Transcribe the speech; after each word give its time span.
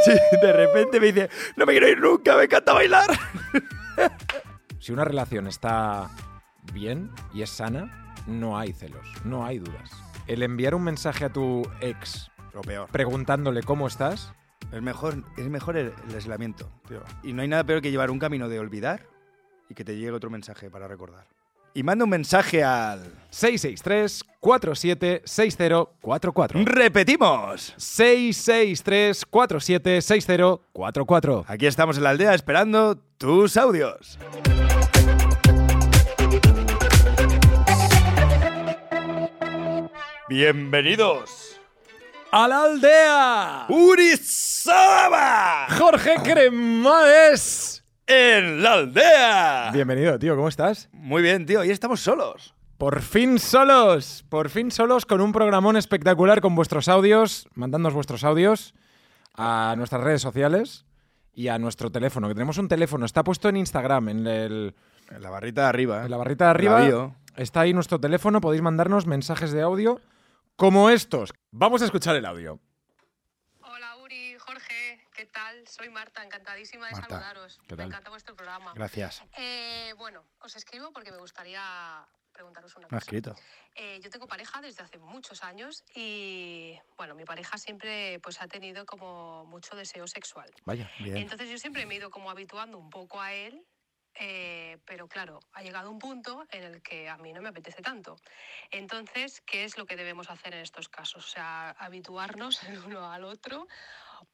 Sí, 0.04 0.12
de 0.40 0.52
repente 0.52 0.98
me 1.00 1.06
dice, 1.12 1.28
no 1.56 1.66
me 1.66 1.72
quiero 1.72 1.88
ir 1.88 2.00
nunca, 2.00 2.36
me 2.36 2.44
encanta 2.44 2.72
bailar. 2.72 3.10
Si 4.78 4.92
una 4.92 5.04
relación 5.04 5.46
está 5.46 6.08
bien 6.72 7.10
y 7.34 7.42
es 7.42 7.50
sana, 7.50 8.14
no 8.26 8.58
hay 8.58 8.72
celos, 8.72 9.06
no 9.24 9.44
hay 9.44 9.58
dudas. 9.58 9.90
El 10.26 10.42
enviar 10.42 10.74
un 10.74 10.84
mensaje 10.84 11.26
a 11.26 11.28
tu 11.30 11.68
ex 11.82 12.30
Lo 12.54 12.62
peor. 12.62 12.88
preguntándole 12.90 13.62
cómo 13.62 13.86
estás, 13.86 14.32
Es 14.72 14.80
mejor, 14.80 15.22
es 15.36 15.48
mejor 15.50 15.76
el, 15.76 15.92
el 16.08 16.14
aislamiento, 16.14 16.70
tío. 16.88 17.02
Y 17.22 17.34
no 17.34 17.42
hay 17.42 17.48
nada 17.48 17.64
peor 17.64 17.82
que 17.82 17.90
llevar 17.90 18.10
un 18.10 18.18
camino 18.18 18.48
de 18.48 18.58
olvidar 18.58 19.06
y 19.68 19.74
que 19.74 19.84
te 19.84 19.96
llegue 19.96 20.12
otro 20.12 20.30
mensaje 20.30 20.70
para 20.70 20.88
recordar. 20.88 21.26
Y 21.74 21.82
manda 21.82 22.04
un 22.04 22.10
mensaje 22.10 22.62
al... 22.64 23.14
663 23.30 24.24
476044. 24.40 26.64
¡Repetimos! 26.64 27.74
663 27.76 29.24
476044. 29.24 31.44
Aquí 31.46 31.66
estamos 31.66 31.96
en 31.96 32.02
la 32.02 32.10
aldea 32.10 32.34
esperando 32.34 32.96
tus 33.18 33.56
audios. 33.56 34.18
Bienvenidos. 40.28 41.60
¡A 42.32 42.46
la 42.46 42.62
aldea! 42.62 43.66
Urizaba 43.68 45.66
Jorge 45.76 46.14
Cremades. 46.22 47.79
En 48.12 48.60
la 48.62 48.72
aldea. 48.72 49.70
Bienvenido, 49.72 50.18
tío, 50.18 50.34
¿cómo 50.34 50.48
estás? 50.48 50.88
Muy 50.92 51.22
bien, 51.22 51.46
tío. 51.46 51.62
Y 51.64 51.70
estamos 51.70 52.00
solos. 52.00 52.54
Por 52.76 53.02
fin 53.02 53.38
solos, 53.38 54.24
por 54.28 54.48
fin 54.48 54.70
solos 54.72 55.06
con 55.06 55.20
un 55.20 55.32
programón 55.32 55.76
espectacular 55.76 56.40
con 56.40 56.56
vuestros 56.56 56.88
audios, 56.88 57.46
mandándonos 57.54 57.94
vuestros 57.94 58.24
audios 58.24 58.74
a 59.34 59.74
nuestras 59.76 60.02
redes 60.02 60.22
sociales 60.22 60.86
y 61.32 61.48
a 61.48 61.58
nuestro 61.58 61.90
teléfono, 61.92 62.26
que 62.26 62.34
tenemos 62.34 62.58
un 62.58 62.66
teléfono, 62.68 63.06
está 63.06 63.22
puesto 63.22 63.48
en 63.48 63.58
Instagram, 63.58 64.08
en, 64.08 64.26
el- 64.26 64.74
En 65.10 65.22
la 65.22 65.30
barrita 65.30 65.62
de 65.62 65.68
arriba. 65.68 66.04
en 66.04 66.10
la 66.10 66.16
barrita 66.16 66.46
de 66.46 66.50
arriba, 66.50 67.12
está 67.36 67.60
ahí 67.60 67.72
nuestro 67.74 68.00
teléfono, 68.00 68.40
podéis 68.40 68.62
mandarnos 68.62 69.06
mensajes 69.06 69.52
de 69.52 69.62
audio 69.62 70.00
como 70.56 70.90
estos. 70.90 71.32
Vamos 71.52 71.82
a 71.82 71.84
escuchar 71.84 72.16
el 72.16 72.24
audio. 72.26 72.58
Hola 73.60 73.96
Uri, 74.02 74.34
Jorge, 74.38 75.06
¿qué 75.14 75.19
tal? 75.30 75.66
Soy 75.68 75.88
Marta, 75.88 76.22
encantadísima 76.22 76.86
de 76.86 76.92
Marta, 76.92 77.08
saludaros. 77.08 77.58
¿qué 77.66 77.76
Me 77.76 77.84
encanta 77.84 78.10
vuestro 78.10 78.34
programa. 78.34 78.72
Gracias. 78.74 79.22
Eh, 79.36 79.94
bueno, 79.96 80.24
os 80.40 80.56
escribo 80.56 80.92
porque 80.92 81.10
me 81.10 81.18
gustaría 81.18 82.06
preguntaros 82.32 82.74
una 82.76 82.88
cosa. 82.88 82.98
escrito. 82.98 83.34
Eh, 83.74 84.00
yo 84.02 84.10
tengo 84.10 84.26
pareja 84.26 84.60
desde 84.60 84.82
hace 84.82 84.98
muchos 84.98 85.42
años 85.42 85.84
y, 85.94 86.78
bueno, 86.96 87.14
mi 87.14 87.24
pareja 87.24 87.58
siempre 87.58 88.18
pues, 88.20 88.40
ha 88.40 88.48
tenido 88.48 88.86
como 88.86 89.44
mucho 89.44 89.76
deseo 89.76 90.06
sexual. 90.06 90.50
Vaya. 90.64 90.90
Bien. 90.98 91.18
Entonces 91.18 91.50
yo 91.50 91.58
siempre 91.58 91.86
me 91.86 91.94
he 91.94 91.98
ido 91.98 92.10
como 92.10 92.30
habituando 92.30 92.78
un 92.78 92.90
poco 92.90 93.20
a 93.20 93.32
él, 93.32 93.66
eh, 94.14 94.78
pero 94.86 95.08
claro, 95.08 95.40
ha 95.52 95.62
llegado 95.62 95.90
un 95.90 95.98
punto 95.98 96.46
en 96.50 96.64
el 96.64 96.82
que 96.82 97.08
a 97.08 97.16
mí 97.16 97.32
no 97.32 97.42
me 97.42 97.48
apetece 97.48 97.82
tanto. 97.82 98.16
Entonces, 98.70 99.40
¿qué 99.42 99.64
es 99.64 99.78
lo 99.78 99.86
que 99.86 99.96
debemos 99.96 100.30
hacer 100.30 100.54
en 100.54 100.60
estos 100.60 100.88
casos? 100.88 101.24
O 101.24 101.28
sea, 101.28 101.70
habituarnos 101.70 102.62
el 102.64 102.78
uno 102.78 103.10
al 103.10 103.24
otro. 103.24 103.66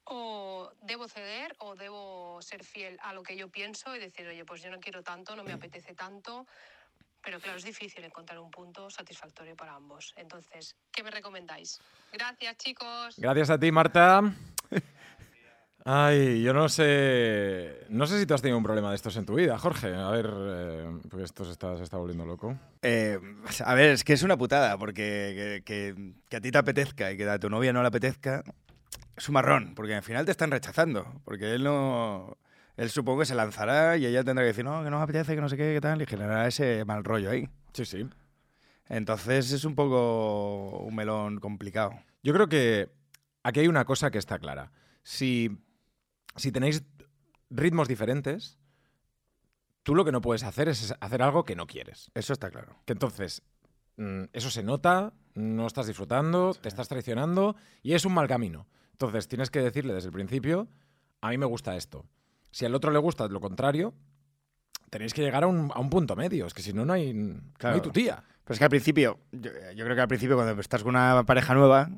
¿O 0.05 0.70
debo 0.83 1.09
ceder 1.09 1.55
o 1.59 1.75
debo 1.77 2.39
ser 2.42 2.65
fiel 2.65 2.98
a 3.03 3.12
lo 3.12 3.23
que 3.23 3.37
yo 3.37 3.48
pienso 3.48 3.95
y 3.95 3.98
decir, 3.98 4.27
oye, 4.27 4.45
pues 4.45 4.62
yo 4.62 4.70
no 4.70 4.78
quiero 4.81 5.03
tanto, 5.03 5.34
no 5.37 5.45
me 5.45 5.53
apetece 5.53 5.95
tanto? 5.95 6.47
Pero 7.23 7.41
claro, 7.41 7.59
es 7.59 7.65
difícil 7.65 8.05
encontrar 8.05 8.39
un 8.39 8.51
punto 8.51 8.89
satisfactorio 8.89 9.56
para 9.56 9.75
ambos. 9.75 10.12
Entonces, 10.17 10.77
¿qué 10.93 11.03
me 11.03 11.11
recomendáis? 11.11 11.81
Gracias, 12.12 12.56
chicos. 12.59 13.15
Gracias 13.19 13.51
a 13.51 13.59
ti, 13.59 13.73
Marta. 13.73 14.23
Ay, 15.84 16.43
yo 16.43 16.53
no 16.53 16.69
sé. 16.69 17.87
No 17.91 18.06
sé 18.09 18.19
si 18.19 18.27
tú 18.27 18.34
has 18.34 18.43
tenido 18.43 18.59
un 18.59 18.65
problema 18.65 18.91
de 18.91 18.97
estos 18.97 19.17
en 19.17 19.25
tu 19.25 19.34
vida, 19.34 19.56
Jorge. 19.56 19.95
A 19.95 20.11
ver, 20.11 20.28
eh, 20.34 20.98
porque 21.09 21.25
esto 21.25 21.45
se 21.45 21.53
está, 21.53 21.77
se 21.77 21.84
está 21.84 21.97
volviendo 21.97 22.25
loco. 22.27 22.59
Eh, 22.83 23.21
a 23.65 23.75
ver, 23.75 23.91
es 23.91 24.03
que 24.03 24.12
es 24.12 24.25
una 24.25 24.37
putada, 24.37 24.77
porque 24.78 25.62
que, 25.65 25.94
que- 25.94 26.12
que 26.28 26.37
a 26.37 26.41
ti 26.41 26.50
te 26.50 26.59
apetezca 26.59 27.12
y 27.12 27.16
que 27.16 27.28
a 27.28 27.38
tu 27.38 27.49
novia 27.50 27.72
no 27.72 27.82
le 27.82 27.88
apetezca, 27.88 28.43
es 29.16 29.28
un 29.28 29.32
marrón, 29.34 29.75
porque 29.75 29.94
al 29.94 30.03
final 30.03 30.25
te 30.25 30.31
están 30.31 30.50
rechazando, 30.50 31.21
porque 31.25 31.54
él 31.54 31.65
no... 31.65 32.38
Él 32.77 32.91
supongo 32.91 33.21
que 33.21 33.27
se 33.27 33.34
lanzará 33.34 33.97
y 33.97 34.04
ella 34.04 34.22
tendrá 34.22 34.43
que 34.43 34.49
decir, 34.49 34.65
no, 34.65 34.84
que 34.84 34.91
no 34.91 35.00
apetece, 35.00 35.34
que 35.34 35.41
no 35.41 35.49
sé 35.49 35.56
qué, 35.56 35.72
qué 35.72 35.81
tal, 35.81 36.03
y 36.03 36.06
generará 36.06 36.47
ese 36.47 36.84
mal 36.84 37.04
rollo 37.04 37.31
ahí. 37.31 37.49
Sí, 37.72 37.87
sí. 37.87 38.06
Entonces 38.88 39.50
es 39.53 39.65
un 39.65 39.75
poco 39.75 40.81
un 40.81 40.94
melón 40.94 41.41
complicado. 41.41 41.93
Yo 42.22 42.34
creo 42.34 42.49
que 42.49 42.91
aquí 43.43 43.60
hay 43.60 43.69
una 43.69 43.87
cosa 43.87 44.10
que 44.10 44.19
está 44.19 44.38
clara. 44.38 44.72
Si, 45.03 45.50
si 46.37 46.53
tenéis 46.53 46.84
ritmos 47.49 47.88
diferentes, 47.88 48.59
tú 49.82 49.94
lo 49.94 50.05
que 50.05 50.12
no 50.12 50.21
puedes 50.21 50.43
hacer 50.43 50.69
es 50.69 50.94
hacer 51.00 51.22
algo 51.22 51.44
que 51.44 51.56
no 51.56 51.66
quieres. 51.66 52.10
Eso 52.15 52.32
está 52.32 52.50
claro. 52.50 52.76
Que 52.84 52.93
entonces 52.93 53.43
mm, 53.97 54.25
eso 54.32 54.50
se 54.50 54.62
nota, 54.62 55.12
no 55.34 55.66
estás 55.66 55.87
disfrutando, 55.87 56.55
te 56.55 56.69
estás 56.69 56.88
traicionando 56.88 57.56
y 57.82 57.94
es 57.94 58.05
un 58.05 58.15
mal 58.15 58.28
camino. 58.28 58.66
Entonces 58.97 59.29
tienes 59.29 59.51
que 59.51 59.61
decirle 59.61 59.93
desde 59.93 60.07
el 60.09 60.12
principio, 60.15 60.69
a 61.21 61.29
mí 61.29 61.37
me 61.37 61.45
gusta 61.45 61.77
esto. 61.77 62.07
Si 62.51 62.65
al 62.65 62.75
otro 62.75 62.91
le 62.91 62.99
gusta 62.99 63.29
lo 63.29 63.41
contrario, 63.41 63.93
tenéis 64.89 65.12
que 65.12 65.21
llegar 65.21 65.45
a 65.45 65.47
un, 65.47 65.71
a 65.75 65.81
un 65.81 65.91
punto 65.91 66.17
medio. 66.17 66.47
Es 66.47 66.55
que 66.55 66.62
si 66.62 66.73
no, 66.73 66.87
no 66.87 66.95
hay, 66.95 67.12
no 67.12 67.43
hay 67.62 67.81
tu 67.83 67.91
tía. 67.91 68.25
Pero 68.43 68.55
es 68.55 68.59
que 68.59 68.65
al 68.65 68.71
principio, 68.71 69.19
yo, 69.33 69.51
yo 69.75 69.85
creo 69.85 69.95
que 69.97 70.01
al 70.01 70.09
principio 70.09 70.35
cuando 70.37 70.59
estás 70.59 70.83
con 70.83 70.95
una 70.97 71.25
pareja 71.27 71.53
nueva, 71.53 71.91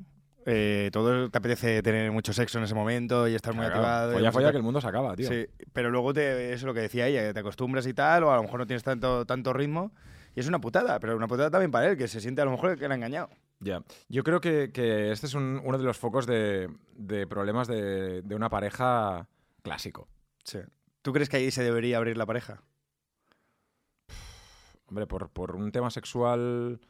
eh, 0.44 0.91
todo 0.92 1.31
te 1.31 1.38
apetece 1.38 1.82
tener 1.82 2.10
mucho 2.10 2.32
sexo 2.32 2.58
en 2.58 2.64
ese 2.64 2.75
momento 2.75 3.28
y 3.28 3.34
estar 3.37 3.54
muy 3.54 3.66
Claro, 3.66 3.76
activado. 3.76 4.12
folla, 4.14 4.32
folla, 4.32 4.50
que 4.50 4.56
el 4.56 4.62
mundo 4.64 4.81
se 4.81 4.88
acaba, 4.88 5.14
tío. 5.14 5.28
Sí, 5.28 5.47
pero 5.72 5.91
luego 5.91 6.12
te, 6.12 6.47
eso 6.48 6.54
es 6.56 6.62
lo 6.64 6.75
que 6.75 6.81
decía 6.81 7.06
ella, 7.06 7.22
que 7.28 7.34
te 7.34 7.38
acostumbras 7.41 7.87
y 7.87 7.94
tal, 7.94 8.25
o 8.25 8.32
a 8.32 8.37
lo 8.37 8.42
mejor 8.42 8.58
no 8.58 8.66
tienes 8.66 8.82
tanto, 8.82 9.25
tanto 9.25 9.53
ritmo. 9.53 9.92
Y 10.34 10.41
es 10.41 10.48
una 10.48 10.60
putada, 10.60 10.98
pero 10.98 11.16
una 11.16 11.28
putada 11.28 11.50
también 11.50 11.70
para 11.70 11.91
él, 11.91 11.97
que 11.97 12.08
se 12.08 12.20
siente 12.20 12.42
a 12.42 12.44
lo 12.44 12.50
mejor 12.50 12.76
que 12.76 12.84
era 12.87 12.94
engañado. 12.97 13.28
Ya. 13.60 13.82
Yo 14.08 14.22
creo 14.22 14.41
que, 14.41 14.70
que 14.72 15.10
este 15.10 15.26
es 15.26 15.34
un- 15.34 15.60
uno 15.64 15.78
de 15.78 15.84
los 15.84 15.98
focos 15.98 16.26
de, 16.26 16.69
de 16.94 17.26
problemas 17.26 17.66
de, 17.69 18.22
de 18.22 18.34
una 18.34 18.48
pareja 18.48 19.28
clásico. 19.62 20.08
Sí. 20.44 20.58
¿Tú 21.02 21.12
crees 21.12 21.28
que 21.28 21.38
ahí 21.38 21.50
se 21.50 21.62
debería 21.64 21.96
abrir 21.98 22.16
la 22.16 22.26
pareja? 22.26 22.62
Hombre, 24.86 25.06
por, 25.06 25.28
por 25.30 25.56
un 25.56 25.70
tema 25.72 25.91
sexual. 25.91 26.80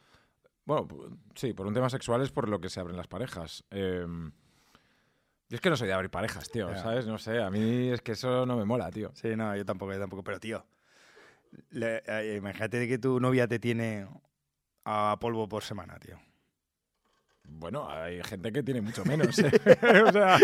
Bueno, 0.65 0.87
sí, 1.35 1.53
por 1.53 1.67
un 1.67 1.73
tema 1.73 1.89
sexual 1.89 2.21
es 2.21 2.31
por 2.31 2.47
lo 2.47 2.61
que 2.61 2.69
se 2.69 2.79
abren 2.79 2.95
las 2.97 3.07
parejas. 3.07 3.63
Eh, 3.71 4.05
yo 4.07 5.55
es 5.55 5.61
que 5.61 5.69
no 5.69 5.75
soy 5.75 5.87
de 5.87 5.93
abrir 5.93 6.11
parejas, 6.11 6.49
tío. 6.49 6.69
¿sabes? 6.77 7.07
No 7.07 7.17
sé, 7.17 7.41
a 7.41 7.49
mí 7.49 7.89
es 7.89 8.01
que 8.01 8.11
eso 8.13 8.45
no 8.45 8.55
me 8.55 8.65
mola, 8.65 8.91
tío. 8.91 9.11
Sí, 9.15 9.35
no, 9.35 9.55
yo 9.55 9.65
tampoco, 9.65 9.91
yo 9.93 9.99
tampoco. 9.99 10.23
Pero 10.23 10.39
tío, 10.39 10.65
le- 11.71 12.03
eh, 12.05 12.35
imagínate 12.37 12.87
que 12.87 12.99
tu 12.99 13.19
novia 13.19 13.47
te 13.47 13.59
tiene 13.59 14.07
a 14.85 15.17
polvo 15.19 15.49
por 15.49 15.63
semana, 15.63 15.97
tío. 15.99 16.19
Bueno, 17.51 17.89
hay 17.89 18.21
gente 18.23 18.51
que 18.51 18.63
tiene 18.63 18.81
mucho 18.81 19.03
menos. 19.05 19.37
¿eh? 19.39 19.51
o 20.07 20.11
sea, 20.11 20.37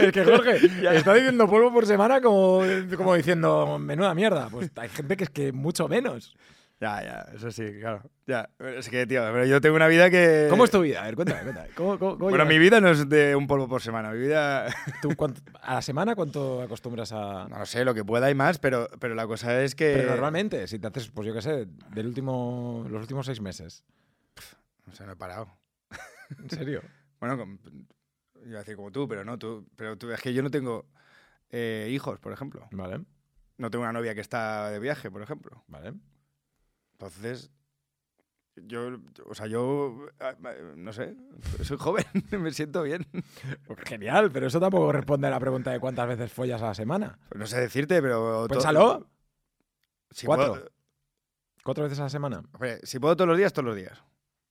es 0.00 0.12
que 0.12 0.24
Jorge 0.24 0.56
está 0.96 1.14
diciendo 1.14 1.46
polvo 1.48 1.72
por 1.72 1.86
semana 1.86 2.20
como, 2.20 2.62
como 2.96 3.14
diciendo 3.14 3.78
menuda 3.78 4.14
mierda. 4.14 4.48
Pues 4.48 4.70
hay 4.76 4.88
gente 4.88 5.16
que 5.16 5.24
es 5.24 5.30
que 5.30 5.52
mucho 5.52 5.86
menos. 5.88 6.34
Ya, 6.78 7.02
ya, 7.02 7.26
eso 7.34 7.50
sí, 7.50 7.64
claro. 7.80 8.02
Ya, 8.26 8.50
es 8.76 8.90
que, 8.90 9.06
tío, 9.06 9.22
pero 9.32 9.46
yo 9.46 9.62
tengo 9.62 9.76
una 9.76 9.86
vida 9.88 10.10
que... 10.10 10.46
¿Cómo 10.50 10.64
es 10.66 10.70
tu 10.70 10.82
vida? 10.82 11.00
A 11.00 11.06
ver, 11.06 11.14
cuéntame, 11.14 11.40
cuéntame. 11.40 11.68
¿Cómo, 11.74 11.98
cómo- 11.98 12.18
cómo 12.18 12.28
Bueno, 12.28 12.44
mi 12.44 12.58
vida 12.58 12.82
no 12.82 12.90
es 12.90 13.08
de 13.08 13.34
un 13.34 13.46
polvo 13.46 13.66
por 13.66 13.80
semana. 13.80 14.10
Mi 14.10 14.18
vida, 14.18 14.66
¿Tú 15.00 15.16
cuánto- 15.16 15.40
¿A 15.62 15.74
la 15.76 15.82
semana 15.82 16.14
cuánto 16.14 16.60
acostumbras 16.60 17.12
a...? 17.12 17.48
no 17.48 17.64
sé, 17.64 17.82
lo 17.82 17.94
que 17.94 18.04
pueda 18.04 18.30
y 18.30 18.34
más, 18.34 18.58
pero, 18.58 18.88
pero 19.00 19.14
la 19.14 19.26
cosa 19.26 19.62
es 19.62 19.74
que... 19.74 19.94
Pero 19.96 20.10
normalmente, 20.10 20.66
si 20.66 20.78
te 20.78 20.86
haces, 20.88 21.08
pues 21.08 21.26
yo 21.26 21.32
qué 21.32 21.40
sé, 21.40 21.66
del 21.94 22.06
último, 22.08 22.84
los 22.90 23.00
últimos 23.00 23.24
seis 23.24 23.40
meses. 23.40 23.82
O 24.92 24.94
sea, 24.94 25.06
no 25.06 25.12
he 25.12 25.16
parado. 25.16 25.48
¿En 26.38 26.50
serio? 26.50 26.82
Bueno, 27.18 27.38
com- 27.38 27.58
iba 28.44 28.56
a 28.58 28.62
decir 28.62 28.76
como 28.76 28.92
tú, 28.92 29.08
pero 29.08 29.24
no, 29.24 29.38
tú, 29.38 29.66
pero 29.74 29.96
tú, 29.96 30.10
es 30.10 30.20
que 30.20 30.34
yo 30.34 30.42
no 30.42 30.50
tengo 30.50 30.84
eh, 31.48 31.88
hijos, 31.90 32.20
por 32.20 32.30
ejemplo. 32.32 32.68
Vale, 32.72 33.04
No 33.56 33.70
tengo 33.70 33.84
una 33.84 33.92
novia 33.94 34.14
que 34.14 34.20
está 34.20 34.70
de 34.70 34.78
viaje, 34.78 35.10
por 35.10 35.22
ejemplo. 35.22 35.64
vale. 35.66 35.94
Entonces, 36.92 37.50
yo, 38.56 38.98
o 39.24 39.34
sea, 39.34 39.46
yo, 39.46 40.06
ah, 40.20 40.34
ah, 40.44 40.54
no 40.76 40.92
sé, 40.92 41.16
soy 41.64 41.78
joven, 41.78 42.04
me 42.38 42.50
siento 42.52 42.82
bien. 42.82 43.06
Pues 43.66 43.78
genial, 43.86 44.30
pero 44.30 44.46
eso 44.48 44.60
tampoco 44.60 44.92
responde 44.92 45.26
a 45.26 45.30
la 45.30 45.40
pregunta 45.40 45.70
de 45.70 45.80
cuántas 45.80 46.06
veces 46.06 46.30
follas 46.32 46.60
a 46.62 46.66
la 46.66 46.74
semana. 46.74 47.18
Pues 47.30 47.38
no 47.38 47.46
sé 47.46 47.58
decirte, 47.60 48.00
pero... 48.02 48.46
Piénsalo. 48.48 49.08
Si 50.10 50.26
Cuatro. 50.26 50.52
puedo- 50.52 50.70
¿Cuatro 51.64 51.84
veces 51.84 51.98
a 52.00 52.04
la 52.04 52.10
semana? 52.10 52.42
hombre, 52.52 52.78
si 52.84 52.98
puedo 52.98 53.16
todos 53.16 53.28
los 53.28 53.38
días, 53.38 53.52
todos 53.54 53.66
los 53.66 53.76
días. 53.76 54.02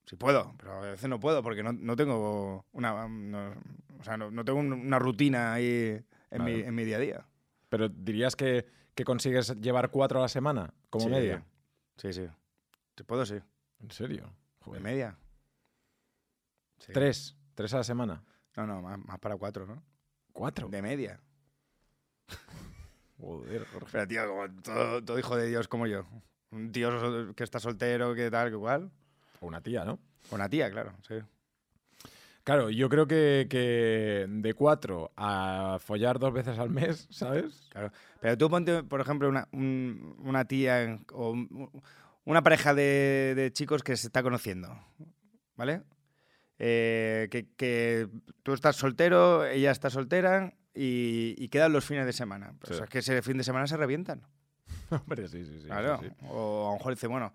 Si 0.05 0.15
puedo, 0.15 0.53
pero 0.57 0.73
a 0.73 0.79
veces 0.81 1.09
no 1.09 1.19
puedo 1.19 1.41
porque 1.41 1.63
no, 1.63 1.73
no 1.73 1.95
tengo 1.95 2.65
una, 2.73 3.07
no- 3.07 3.53
o 3.99 4.03
sea, 4.03 4.17
no, 4.17 4.29
no 4.31 4.45
tengo 4.45 4.59
un- 4.59 4.73
una 4.73 4.99
rutina 4.99 5.53
ahí 5.53 5.99
en, 6.29 6.43
mi, 6.43 6.53
en 6.61 6.75
mi 6.75 6.83
día 6.83 6.97
a 6.97 6.99
día. 6.99 7.25
Pero 7.69 7.89
dirías 7.89 8.35
que, 8.35 8.67
que 8.93 9.03
consigues 9.03 9.59
llevar 9.59 9.89
cuatro 9.89 10.19
a 10.19 10.23
la 10.23 10.27
semana, 10.29 10.73
como 10.89 11.05
Sí, 11.05 11.11
media. 11.11 11.43
Sí, 11.97 12.13
sí. 12.13 12.27
Si 12.95 13.03
puedo, 13.03 13.25
sí. 13.25 13.39
¿En 13.79 13.91
serio? 13.91 14.31
De 14.71 14.79
media. 14.79 15.17
Sí. 16.79 16.91
Tres. 16.93 17.35
Tres 17.55 17.73
a 17.73 17.77
la 17.77 17.83
semana. 17.83 18.23
No, 18.57 18.67
no, 18.67 18.81
más, 18.81 18.99
más 18.99 19.19
para 19.19 19.37
cuatro, 19.37 19.65
¿no? 19.65 19.81
Cuatro. 20.33 20.67
de 20.69 20.81
media. 20.81 21.19
Joder, 23.19 23.65
Jorge. 23.67 23.89
Pero, 23.91 24.07
tío, 24.07 24.27
como 24.27 24.61
todo, 24.61 25.03
todo 25.03 25.19
hijo 25.19 25.35
de 25.37 25.47
Dios 25.47 25.67
como 25.67 25.87
yo. 25.87 26.05
Un 26.51 26.71
tío 26.71 27.33
que 27.35 27.43
está 27.43 27.59
soltero, 27.59 28.13
que 28.13 28.29
tal, 28.29 28.49
que 28.49 28.55
igual. 28.55 28.91
O 29.41 29.47
una 29.47 29.61
tía, 29.61 29.83
¿no? 29.85 29.99
O 30.31 30.35
una 30.35 30.49
tía, 30.49 30.69
claro, 30.71 30.93
sí. 31.07 31.15
Claro, 32.43 32.69
yo 32.69 32.89
creo 32.89 33.07
que, 33.07 33.47
que 33.49 34.27
de 34.29 34.53
cuatro 34.53 35.11
a 35.17 35.77
follar 35.81 36.19
dos 36.19 36.31
veces 36.31 36.59
al 36.59 36.69
mes, 36.69 37.07
¿sabes? 37.09 37.67
Claro. 37.71 37.91
Pero 38.21 38.37
tú 38.37 38.49
ponte, 38.51 38.83
por 38.83 39.01
ejemplo, 39.01 39.27
una, 39.27 39.47
un- 39.51 40.15
una 40.19 40.45
tía 40.45 40.99
o 41.11 41.31
un- 41.31 41.71
una 42.23 42.43
pareja 42.43 42.75
de, 42.75 43.33
de 43.35 43.51
chicos 43.51 43.81
que 43.81 43.97
se 43.97 44.07
está 44.07 44.21
conociendo, 44.21 44.77
¿vale? 45.55 45.81
Eh, 46.59 47.27
que, 47.31 47.47
que 47.57 48.07
tú 48.43 48.53
estás 48.53 48.75
soltero, 48.75 49.43
ella 49.45 49.71
está 49.71 49.89
soltera 49.89 50.53
y, 50.75 51.33
y 51.37 51.49
quedan 51.49 51.73
los 51.73 51.83
fines 51.83 52.05
de 52.05 52.13
semana. 52.13 52.53
Pues 52.59 52.77
Sí. 52.77 52.83
es 52.83 52.89
que 52.89 52.99
ese 52.99 53.21
fin 53.23 53.37
de 53.37 53.43
semana 53.43 53.65
se 53.65 53.75
revientan. 53.75 54.21
Hombre, 54.91 55.27
sí, 55.27 55.45
sí, 55.45 55.61
sí. 55.61 55.65
claro. 55.67 55.97
sí, 55.99 56.09
sí. 56.09 56.25
O 56.29 56.67
a 56.67 56.71
lo 56.73 56.77
mejor 56.77 56.93
dice, 56.93 57.07
bueno, 57.07 57.33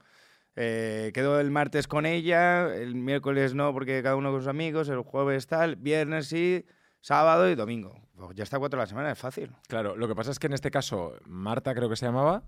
eh, 0.56 1.11
quedo 1.14 1.41
el 1.41 1.50
martes 1.50 1.87
con 1.87 2.06
ella, 2.06 2.75
el 2.75 2.94
miércoles 2.94 3.55
no 3.55 3.73
porque 3.73 4.02
cada 4.02 4.17
uno 4.17 4.31
con 4.31 4.41
sus 4.41 4.49
amigos, 4.49 4.88
el 4.88 5.00
jueves 5.00 5.47
tal, 5.47 5.76
viernes 5.76 6.26
sí, 6.29 6.67
sábado 7.00 7.49
y 7.49 7.55
domingo. 7.55 8.00
Pues 8.17 8.37
ya 8.37 8.43
está 8.44 8.58
cuatro 8.58 8.79
a 8.79 8.82
la 8.82 8.87
semana, 8.87 9.12
es 9.12 9.19
fácil. 9.19 9.50
Claro, 9.69 9.97
lo 9.97 10.06
que 10.08 10.14
pasa 10.14 10.31
es 10.31 10.38
que 10.38 10.47
en 10.49 10.52
este 10.52 10.70
caso, 10.70 11.14
Marta 11.25 11.75
creo 11.75 11.88
que 11.88 11.97
se 11.97 12.05
llamaba, 12.06 12.43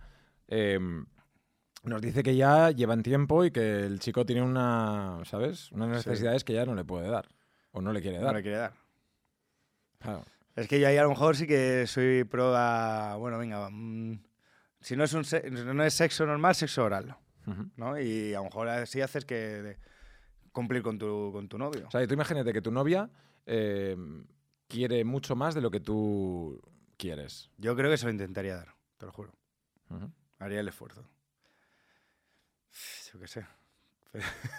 em, 0.49 1.07
nos 1.85 2.03
dice 2.03 2.23
que 2.23 2.37
ya 2.37 2.71
llevan 2.71 3.03
tiempo 3.03 3.45
y 3.45 3.51
que 3.51 3.81
el 3.81 3.99
chico 3.99 4.27
tiene 4.27 4.43
una, 4.43 5.21
¿sabes? 5.25 5.73
Unas 5.73 5.89
necesidades 5.89 6.45
que 6.45 6.53
ya 6.53 6.67
no 6.67 6.75
le 6.75 6.85
puede 6.85 7.09
dar. 7.09 7.27
O 7.73 7.81
no 7.81 7.93
le 7.93 8.03
quiere 8.03 8.19
No 8.19 8.27
dar. 8.27 8.35
le 8.37 8.43
quiere 8.43 8.59
dar. 8.59 8.73
Claro. 9.99 10.25
Es 10.55 10.69
que 10.69 10.79
yo 10.79 10.87
ahí 10.87 10.99
a 10.99 11.03
lo 11.05 11.09
mejor 11.09 11.35
sí 11.37 11.47
que 11.47 11.87
soy 11.87 12.25
pro 12.25 12.55
a. 12.55 13.17
Bueno, 13.17 13.39
venga, 13.39 13.69
mm, 13.71 14.23
si 14.81 14.95
no 14.97 15.05
es, 15.05 15.15
un 15.15 15.25
no 15.75 15.85
es 15.85 15.95
sexo 15.95 16.27
normal, 16.27 16.55
sexo 16.55 16.85
oral, 16.85 17.17
¿no? 17.77 18.01
Y 18.01 18.35
a 18.35 18.39
lo 18.39 18.45
mejor 18.45 18.69
así 18.69 19.01
haces 19.01 19.25
que 19.25 19.77
cumplir 20.53 20.83
con 20.83 20.99
tu, 20.99 21.31
con 21.33 21.49
tu 21.49 21.59
novio. 21.59 21.87
O 21.89 21.91
sea, 21.91 22.07
tú 22.07 22.15
imagínate 22.15 22.53
que 22.53 22.63
tu 22.63 22.71
novia 22.71 23.11
em, 23.47 24.27
quiere 24.69 25.05
mucho 25.05 25.35
más 25.35 25.55
de 25.55 25.61
lo 25.61 25.71
que 25.71 25.81
tú 25.81 26.61
quieres. 26.97 27.51
Yo 27.59 27.75
creo 27.75 27.91
que 27.91 27.97
se 27.97 28.07
lo 28.07 28.13
intentaría 28.13 28.57
dar, 28.57 28.75
te 28.99 29.07
lo 29.07 29.13
juro. 29.13 29.33
Haría 30.39 30.61
el 30.61 30.69
esfuerzo. 30.69 31.07
Yo 33.13 33.21
qué 33.21 33.27
sé. 33.27 33.47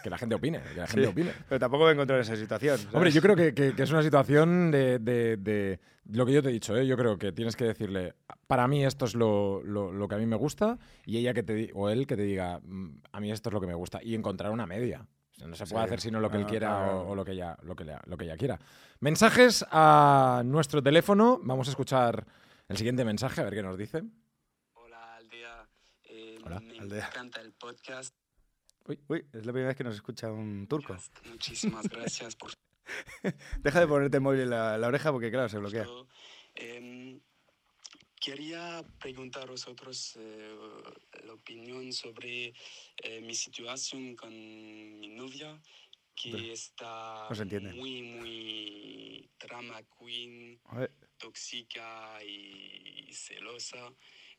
Que 0.03 0.09
la 0.09 0.17
gente 0.17 0.35
opine, 0.35 0.61
que 0.61 0.79
la 0.79 0.87
Sí. 0.87 0.93
gente 0.93 1.07
opine. 1.09 1.31
Pero 1.47 1.59
tampoco 1.59 1.83
me 1.83 1.91
he 1.91 1.93
encontrado 1.93 2.19
en 2.21 2.25
esa 2.27 2.35
situación. 2.35 2.77
¿sabes? 2.77 2.93
Hombre, 2.95 3.11
yo 3.11 3.21
creo 3.21 3.35
que, 3.35 3.53
que- 3.53 3.75
que 3.75 3.83
es 3.83 3.91
una 3.91 4.01
situación 4.01 4.71
de, 4.71 4.97
de- 4.99 5.37
de- 5.37 5.79
Lo 6.11 6.25
que 6.25 6.33
yo 6.33 6.41
te 6.43 6.49
he 6.49 6.51
dicho, 6.51 6.75
¿eh? 6.75 6.85
yo 6.87 6.97
creo 6.97 7.17
que 7.17 7.31
tienes 7.31 7.55
que 7.55 7.63
decirle, 7.65 8.15
para 8.47 8.67
mí 8.67 8.83
esto 8.83 9.05
es 9.05 9.15
lo, 9.15 9.61
lo- 9.63 9.91
lo 9.93 10.07
que 10.07 10.15
a 10.15 10.17
mí 10.17 10.25
me 10.25 10.35
gusta, 10.35 10.77
y 11.05 11.17
ella 11.17 11.33
que 11.33 11.43
te 11.43 11.71
o 11.73 11.89
él 11.89 12.05
que 12.07 12.17
te 12.17 12.23
diga, 12.23 12.59
"Mm, 12.63 13.01
a 13.11 13.19
mí 13.21 13.31
esto 13.31 13.49
es 13.49 13.53
lo 13.53 13.61
que 13.61 13.67
me 13.67 13.73
gusta, 13.75 13.99
y 14.03 14.13
encontrar 14.15 14.51
una 14.51 14.65
media. 14.65 15.07
O 15.31 15.35
sea, 15.35 15.47
no 15.47 15.55
se 15.55 15.65
puede 15.65 15.83
Sí. 15.83 15.85
hacer 15.85 16.01
sino 16.01 16.19
lo 16.19 16.29
que 16.29 16.37
él 16.37 16.45
quiera 16.45 16.67
claro. 16.67 17.01
o, 17.03 17.09
o 17.11 17.15
lo, 17.15 17.23
que 17.23 17.31
ella, 17.31 17.57
lo, 17.63 17.75
que 17.75 17.83
ella, 17.83 18.01
lo 18.05 18.17
que 18.17 18.25
ella 18.25 18.37
quiera. 18.37 18.59
Mensajes 18.99 19.65
a 19.71 20.41
nuestro 20.45 20.81
teléfono. 20.83 21.39
Vamos 21.43 21.67
a 21.67 21.71
escuchar 21.71 22.25
el 22.67 22.77
siguiente 22.77 23.05
mensaje, 23.05 23.41
a 23.41 23.45
ver 23.45 23.53
qué 23.53 23.63
nos 23.63 23.77
dice. 23.77 24.03
Hola, 24.73 25.15
Aldea. 25.15 25.69
Eh, 26.03 26.37
Hola, 26.45 26.59
me 26.59 26.79
Aldea. 26.79 27.07
encanta 27.07 27.39
el 27.41 27.53
podcast. 27.53 28.13
Uy, 28.85 29.25
es 29.33 29.45
la 29.45 29.53
primera 29.53 29.67
vez 29.67 29.77
que 29.77 29.83
nos 29.83 29.95
escucha 29.95 30.31
un 30.31 30.67
turco. 30.67 30.97
Muchísimas 31.29 31.87
gracias 31.87 32.35
por 32.35 32.51
Deja 33.63 33.79
de 33.79 33.87
ponerte 33.87 34.17
el 34.17 34.23
móvil 34.23 34.41
en 34.41 34.49
la, 34.49 34.77
la 34.77 34.87
oreja 34.87 35.11
porque, 35.11 35.31
claro, 35.31 35.47
se 35.47 35.57
bloquea. 35.57 35.85
Em, 36.55 37.19
quería 38.19 38.85
preguntar 38.99 39.43
a 39.43 39.51
vosotros 39.51 40.17
eh, 40.19 40.55
la 41.25 41.33
opinión 41.33 41.91
sobre 41.93 42.53
eh, 42.97 43.21
mi 43.21 43.35
situación 43.35 44.15
con 44.15 44.31
mi 44.99 45.09
novia, 45.09 45.59
que 46.15 46.51
está 46.51 47.27
no 47.29 47.35
se 47.35 47.43
entiende. 47.43 47.73
muy, 47.73 48.01
muy 48.03 49.29
drama 49.39 49.81
queen, 49.97 50.59
tóxica 51.17 52.23
y 52.23 53.09
celosa, 53.13 53.93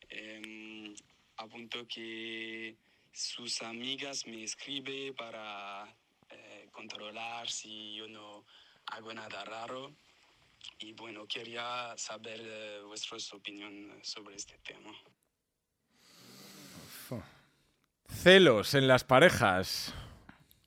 em, 0.07 0.93
a 1.37 1.47
punto 1.47 1.85
que 1.87 2.77
sus 3.15 3.61
amigas 3.61 4.27
me 4.27 4.43
escriben 4.43 5.15
para 5.15 5.85
eh, 6.29 6.67
controlar 6.71 7.49
si 7.49 7.95
yo 7.95 8.07
no 8.07 8.45
hago 8.87 9.13
nada 9.13 9.43
raro. 9.45 9.95
Y 10.79 10.93
bueno, 10.93 11.25
quería 11.27 11.93
saber 11.97 12.41
eh, 12.43 12.81
vuestra 12.85 13.17
opinión 13.33 13.97
sobre 14.03 14.35
este 14.35 14.57
tema. 14.59 14.91
Celos 18.09 18.73
en 18.73 18.87
las 18.87 19.03
parejas. 19.03 19.93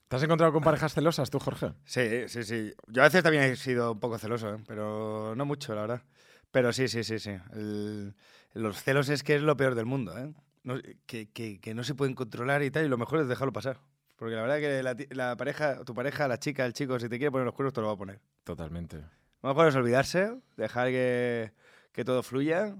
¿Te 0.08 0.16
has 0.16 0.22
encontrado 0.22 0.52
con 0.52 0.62
parejas 0.62 0.94
celosas 0.94 1.30
tú, 1.30 1.38
Jorge? 1.38 1.72
Sí, 1.84 2.28
sí, 2.28 2.42
sí. 2.44 2.72
Yo 2.86 3.02
a 3.02 3.06
veces 3.06 3.22
también 3.22 3.44
he 3.44 3.56
sido 3.56 3.92
un 3.92 4.00
poco 4.00 4.18
celoso, 4.18 4.54
¿eh? 4.54 4.58
pero 4.66 5.34
no 5.36 5.44
mucho, 5.44 5.74
la 5.74 5.82
verdad. 5.82 6.02
Pero 6.50 6.72
sí, 6.72 6.88
sí, 6.88 7.04
sí, 7.04 7.18
sí. 7.18 7.30
El- 7.52 8.14
los 8.54 8.82
celos 8.82 9.08
es 9.10 9.22
que 9.22 9.34
es 9.36 9.42
lo 9.42 9.56
peor 9.56 9.74
del 9.74 9.84
mundo, 9.84 10.16
¿eh? 10.16 10.32
No- 10.64 10.78
que, 11.06 11.28
que- 11.30 11.60
que 11.60 11.74
no 11.74 11.84
se 11.84 11.94
pueden 11.94 12.14
controlar 12.14 12.62
y 12.62 12.70
tal, 12.70 12.84
y 12.84 12.88
lo 12.88 12.98
mejor 12.98 13.20
es 13.20 13.28
dejarlo 13.28 13.52
pasar. 13.52 13.78
Porque 14.16 14.34
la 14.34 14.42
verdad 14.42 14.58
que 14.58 15.14
la, 15.14 15.36
pareja, 15.36 15.84
tu 15.84 15.94
pareja, 15.94 16.26
la 16.26 16.38
chica, 16.38 16.66
el 16.66 16.72
chico, 16.72 16.98
si 16.98 17.08
te 17.08 17.18
quiere 17.18 17.30
poner 17.30 17.44
los 17.46 17.54
cuernos, 17.54 17.72
te 17.72 17.80
lo 17.80 17.86
va 17.86 17.92
a 17.92 17.96
poner. 17.96 18.20
Totalmente. 18.44 18.96
Lo 19.42 19.48
mejor 19.50 19.68
es 19.68 19.76
olvidarse, 19.76 20.36
dejar 20.56 20.88
que, 20.88 21.52
que 21.92 22.04
todo 22.04 22.22
fluya, 22.24 22.74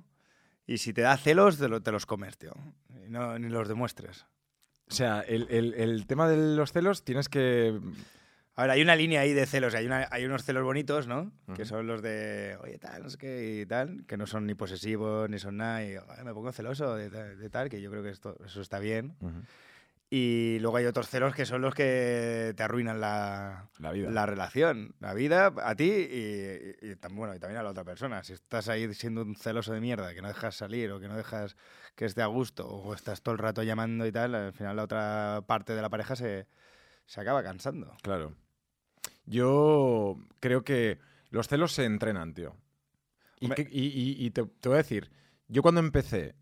y 0.66 0.78
si 0.78 0.92
te 0.92 1.02
da 1.02 1.16
celos, 1.16 1.58
te, 1.58 1.68
lo- 1.68 1.80
te 1.80 1.92
los 1.92 2.06
comes, 2.06 2.36
tío. 2.36 2.52
Y 3.06 3.08
no, 3.08 3.38
ni 3.38 3.48
los 3.48 3.68
demuestres. 3.68 4.26
O 4.90 4.94
sea, 4.94 5.20
el, 5.20 5.46
el- 5.50 5.74
el 5.74 6.06
tema 6.06 6.28
de 6.28 6.56
los 6.56 6.72
celos 6.72 7.04
tienes 7.04 7.28
que... 7.28 7.78
A 8.58 8.62
ver, 8.62 8.70
hay 8.72 8.82
una 8.82 8.96
línea 8.96 9.20
ahí 9.20 9.32
de 9.34 9.46
celos. 9.46 9.72
Hay, 9.76 9.86
una- 9.86 10.08
hay 10.10 10.24
unos 10.24 10.42
celos 10.42 10.64
bonitos, 10.64 11.06
¿no? 11.06 11.30
Que 11.54 11.62
Ujú. 11.62 11.64
son 11.66 11.86
los 11.86 12.02
de, 12.02 12.58
oye, 12.60 12.76
tal, 12.78 13.04
no 13.04 13.08
sé 13.08 13.16
qué, 13.16 13.60
y 13.62 13.66
tal, 13.66 14.04
que 14.04 14.16
no 14.16 14.26
son 14.26 14.46
ni 14.46 14.54
posesivos, 14.54 15.30
ni 15.30 15.38
son 15.38 15.58
nada, 15.58 15.84
y 15.84 15.94
"Ay, 15.94 16.24
me 16.24 16.34
pongo 16.34 16.50
celoso 16.50 16.96
de, 16.96 17.08
ta- 17.08 17.24
de 17.36 17.50
tal, 17.50 17.68
que 17.68 17.80
yo 17.80 17.88
creo 17.88 18.02
que 18.02 18.10
esto, 18.10 18.36
eso 18.44 18.60
está 18.60 18.80
bien. 18.80 19.14
Y 20.10 20.58
luego 20.60 20.78
hay 20.78 20.86
otros 20.86 21.08
celos 21.08 21.34
que 21.36 21.44
son 21.46 21.60
los 21.60 21.72
que 21.74 22.52
te 22.56 22.62
arruinan 22.64 23.00
la, 23.00 23.68
La 23.78 23.92
vida. 23.92 24.10
la 24.10 24.24
relación, 24.26 24.94
la 25.00 25.12
vida 25.14 25.52
a 25.62 25.74
ti 25.76 25.84
y, 25.84 26.86
y- 26.88 26.90
y 26.92 26.94
bueno, 27.12 27.34
y 27.36 27.38
también 27.38 27.60
a 27.60 27.62
la 27.62 27.70
otra 27.70 27.84
persona. 27.84 28.24
Si 28.24 28.32
estás 28.32 28.68
ahí 28.68 28.92
siendo 28.94 29.22
un 29.22 29.36
celoso 29.36 29.72
de 29.72 29.80
mierda, 29.80 30.14
que 30.14 30.22
no 30.22 30.26
dejas 30.28 30.56
salir 30.56 30.90
o 30.90 30.98
que 30.98 31.06
no 31.08 31.16
dejas 31.16 31.56
que 31.94 32.06
esté 32.06 32.22
a 32.22 32.26
gusto 32.26 32.66
o 32.66 32.92
estás 32.94 33.22
todo 33.22 33.34
el 33.34 33.38
rato 33.38 33.62
llamando 33.62 34.04
y 34.06 34.10
tal, 34.10 34.34
al 34.34 34.52
final 34.52 34.74
la 34.76 34.82
otra 34.84 35.42
parte 35.46 35.74
de 35.74 35.82
la 35.82 35.90
pareja 35.90 36.16
se, 36.16 36.46
se 37.06 37.20
acaba 37.20 37.42
cansando. 37.42 37.94
Claro. 38.02 38.34
Yo 39.28 40.16
creo 40.40 40.64
que 40.64 40.98
los 41.30 41.48
celos 41.48 41.72
se 41.72 41.84
entrenan, 41.84 42.34
tío. 42.34 42.56
Y, 43.40 43.46
Hombre. 43.46 43.66
que- 43.66 43.70
y- 43.76 43.86
y- 43.86 44.26
y 44.26 44.30
te, 44.30 44.44
te 44.44 44.68
voy 44.68 44.76
a 44.76 44.78
decir, 44.82 45.10
yo 45.48 45.62
cuando 45.62 45.80
empecé 45.80 46.34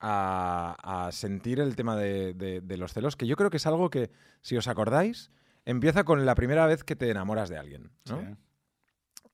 a, 0.00 1.06
a 1.06 1.12
sentir 1.12 1.60
el 1.60 1.76
tema 1.76 1.96
de, 1.96 2.34
de- 2.34 2.60
de 2.60 2.76
los 2.76 2.92
celos, 2.92 3.16
que 3.16 3.26
yo 3.26 3.36
creo 3.36 3.50
que 3.50 3.56
es 3.58 3.66
algo 3.66 3.88
que, 3.90 4.10
si 4.42 4.56
os 4.56 4.68
acordáis, 4.68 5.30
empieza 5.64 6.04
con 6.04 6.26
la 6.26 6.34
primera 6.34 6.66
vez 6.66 6.84
que 6.84 6.96
te 6.96 7.08
enamoras 7.10 7.48
de 7.48 7.56
alguien, 7.58 7.90
¿no? 8.08 8.20
Sí. 8.20 8.26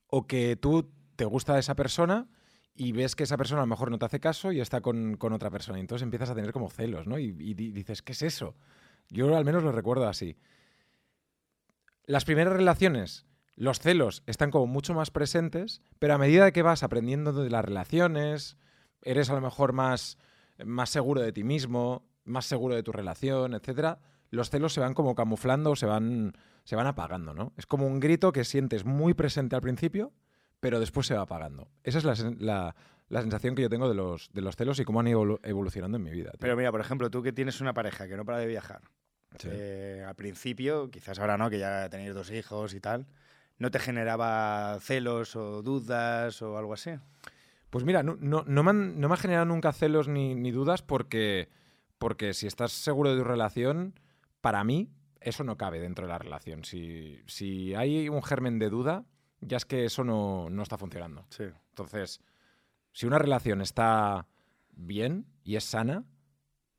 O 0.06 0.26
que 0.26 0.56
tú 0.56 0.90
te 1.16 1.24
gusta 1.24 1.58
esa 1.58 1.74
persona 1.74 2.28
y 2.74 2.92
ves 2.92 3.16
que 3.16 3.24
esa 3.24 3.36
persona 3.36 3.62
a 3.62 3.64
lo 3.64 3.68
mejor 3.68 3.90
no 3.90 3.98
te 3.98 4.06
hace 4.06 4.20
caso 4.20 4.52
y 4.52 4.60
está 4.60 4.80
con, 4.80 5.16
con 5.16 5.32
otra 5.32 5.50
persona. 5.50 5.78
Y 5.78 5.80
entonces 5.80 6.02
empiezas 6.04 6.30
a 6.30 6.34
tener 6.34 6.52
como 6.52 6.70
celos, 6.70 7.06
¿no? 7.06 7.18
Y, 7.18 7.34
y 7.38 7.54
di- 7.54 7.72
dices, 7.72 8.02
¿qué 8.02 8.12
es 8.12 8.22
eso? 8.22 8.54
Yo 9.08 9.36
al 9.36 9.44
menos 9.44 9.62
lo 9.64 9.72
recuerdo 9.72 10.06
así. 10.08 10.36
Las 12.10 12.24
primeras 12.24 12.52
relaciones, 12.54 13.24
los 13.54 13.78
celos 13.78 14.24
están 14.26 14.50
como 14.50 14.66
mucho 14.66 14.94
más 14.94 15.12
presentes, 15.12 15.80
pero 16.00 16.14
a 16.14 16.18
medida 16.18 16.50
que 16.50 16.62
vas 16.62 16.82
aprendiendo 16.82 17.32
de 17.32 17.50
las 17.50 17.64
relaciones, 17.64 18.56
eres 19.02 19.30
a 19.30 19.34
lo 19.34 19.40
mejor 19.40 19.72
más, 19.72 20.18
más 20.64 20.90
seguro 20.90 21.20
de 21.20 21.32
ti 21.32 21.44
mismo, 21.44 22.04
más 22.24 22.46
seguro 22.46 22.74
de 22.74 22.82
tu 22.82 22.90
relación, 22.90 23.54
etcétera, 23.54 24.00
los 24.30 24.50
celos 24.50 24.72
se 24.72 24.80
van 24.80 24.92
como 24.94 25.14
camuflando, 25.14 25.76
se 25.76 25.86
van, 25.86 26.32
se 26.64 26.74
van 26.74 26.88
apagando, 26.88 27.32
¿no? 27.32 27.52
Es 27.56 27.66
como 27.66 27.86
un 27.86 28.00
grito 28.00 28.32
que 28.32 28.44
sientes 28.44 28.84
muy 28.84 29.14
presente 29.14 29.54
al 29.54 29.62
principio, 29.62 30.12
pero 30.58 30.80
después 30.80 31.06
se 31.06 31.14
va 31.14 31.22
apagando. 31.22 31.68
Esa 31.84 31.98
es 31.98 32.04
la, 32.40 32.74
la- 33.08 33.22
sensación 33.22 33.54
que 33.54 33.62
yo 33.62 33.70
tengo 33.70 33.88
de 33.88 33.94
los, 33.94 34.30
de 34.32 34.40
los 34.40 34.56
celos 34.56 34.80
y 34.80 34.84
cómo 34.84 34.98
han 34.98 35.06
ido 35.06 35.22
evolu- 35.22 35.40
evolucionando 35.44 35.96
en 35.96 36.02
mi 36.02 36.10
vida. 36.10 36.32
Pero 36.40 36.56
mira, 36.56 36.72
por 36.72 36.80
ejemplo, 36.80 37.08
tú 37.08 37.22
que 37.22 37.32
tienes 37.32 37.60
una 37.60 37.72
pareja 37.72 38.08
que 38.08 38.16
no 38.16 38.24
para 38.24 38.38
de 38.38 38.48
viajar, 38.48 38.80
Sí. 39.38 39.48
eh, 39.50 40.04
al 40.06 40.14
principio, 40.14 40.90
quizás 40.90 41.18
ahora 41.18 41.38
no, 41.38 41.48
que 41.50 41.58
ya 41.58 41.88
tenéis 41.88 42.14
dos 42.14 42.30
hijos 42.30 42.74
y 42.74 42.80
tal, 42.80 43.06
¿no 43.58 43.70
te 43.70 43.78
generaba 43.78 44.78
celos 44.80 45.36
o 45.36 45.62
dudas 45.62 46.42
o 46.42 46.58
algo 46.58 46.74
así? 46.74 46.90
Pues 47.70 47.84
mira, 47.84 48.02
no, 48.02 48.16
no, 48.18 48.42
no 48.46 48.62
me, 48.62 48.70
han, 48.70 49.00
no 49.00 49.08
me 49.08 49.14
ha 49.14 49.18
generado 49.18 49.46
nunca 49.46 49.72
celos 49.72 50.08
ni, 50.08 50.34
ni 50.34 50.50
dudas 50.50 50.82
porque, 50.82 51.48
porque 51.98 52.34
si 52.34 52.46
estás 52.46 52.72
seguro 52.72 53.10
de 53.10 53.18
tu 53.18 53.24
relación, 53.24 53.94
para 54.40 54.64
mí 54.64 54.90
eso 55.20 55.44
no 55.44 55.56
cabe 55.56 55.78
dentro 55.80 56.06
de 56.06 56.12
la 56.12 56.18
relación. 56.18 56.64
Si, 56.64 57.22
si 57.26 57.74
hay 57.74 58.08
un 58.08 58.22
germen 58.22 58.58
de 58.58 58.70
duda, 58.70 59.04
ya 59.40 59.56
es 59.56 59.64
que 59.64 59.84
eso 59.84 60.02
no, 60.04 60.48
no 60.50 60.62
está 60.62 60.78
funcionando. 60.78 61.26
Sí. 61.30 61.44
Entonces, 61.70 62.20
si 62.92 63.06
una 63.06 63.18
relación 63.18 63.60
está 63.60 64.26
bien 64.72 65.26
y 65.44 65.56
es 65.56 65.64
sana, 65.64 66.04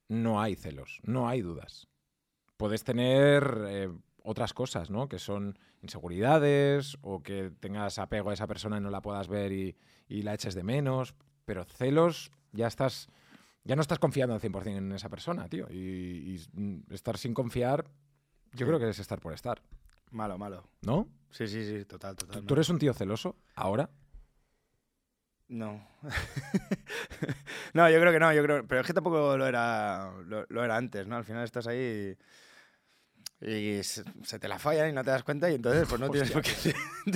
no 0.07 0.41
hay 0.41 0.55
celos, 0.55 0.99
no 1.03 1.29
hay 1.29 1.41
dudas. 1.41 1.87
Puedes 2.61 2.83
tener 2.83 3.57
eh, 3.67 3.89
otras 4.23 4.53
cosas, 4.53 4.91
¿no? 4.91 5.09
Que 5.09 5.17
son 5.17 5.57
inseguridades 5.81 6.95
o 7.01 7.23
que 7.23 7.51
tengas 7.59 7.97
apego 7.97 8.29
a 8.29 8.33
esa 8.33 8.45
persona 8.45 8.77
y 8.77 8.81
no 8.81 8.91
la 8.91 9.01
puedas 9.01 9.27
ver 9.27 9.51
y, 9.51 9.75
y 10.07 10.21
la 10.21 10.35
eches 10.35 10.53
de 10.53 10.61
menos, 10.63 11.15
pero 11.45 11.65
celos 11.65 12.31
ya 12.51 12.67
estás 12.67 13.07
ya 13.63 13.75
no 13.75 13.81
estás 13.81 13.97
confiando 13.99 14.35
al 14.35 14.41
100% 14.41 14.77
en 14.77 14.91
esa 14.91 15.09
persona, 15.09 15.47
tío. 15.49 15.67
Y, 15.71 16.35
y, 16.35 16.41
mm, 16.53 16.93
estar 16.93 17.17
sin 17.17 17.33
confiar, 17.33 17.85
yo 18.53 18.59
Sí. 18.59 18.65
creo 18.65 18.79
que 18.79 18.89
es 18.89 18.99
estar 18.99 19.19
por 19.19 19.33
estar, 19.33 19.61
Malo, 20.11 20.37
malo. 20.37 20.63
¿no? 20.81 21.07
Sí, 21.31 21.47
sí, 21.47 21.63
sí, 21.65 21.85
total, 21.85 22.15
¿Tú, 22.15 22.25
total. 22.27 22.45
tú 22.45 22.53
eres 22.53 22.69
un 22.69 22.77
tío 22.79 22.93
celoso 22.93 23.37
ahora? 23.55 23.89
No. 25.47 25.85
no, 27.73 27.89
yo 27.89 27.99
creo 27.99 28.11
que 28.11 28.19
no, 28.19 28.31
yo 28.33 28.43
creo. 28.43 28.67
Pero 28.67 28.81
es 28.81 28.87
que 28.87 28.93
tampoco 28.93 29.35
lo 29.37 29.47
era, 29.47 30.11
lo, 30.25 30.45
lo 30.49 30.63
era 30.63 30.77
antes, 30.77 31.07
¿no? 31.07 31.15
Al 31.17 31.23
final 31.25 31.43
estás 31.43 31.67
ahí 31.67 32.17
y, 32.17 32.17
y 33.41 33.81
se, 33.83 34.03
se 34.23 34.39
te 34.39 34.47
la 34.47 34.59
fallan 34.59 34.89
y 34.89 34.93
no 34.93 35.03
te 35.03 35.09
das 35.11 35.23
cuenta 35.23 35.49
y 35.49 35.55
entonces 35.55 35.87
pues 35.89 35.99
no 35.99 36.09
tienes 36.09 36.31
por 36.31 36.41
qué 36.43 36.51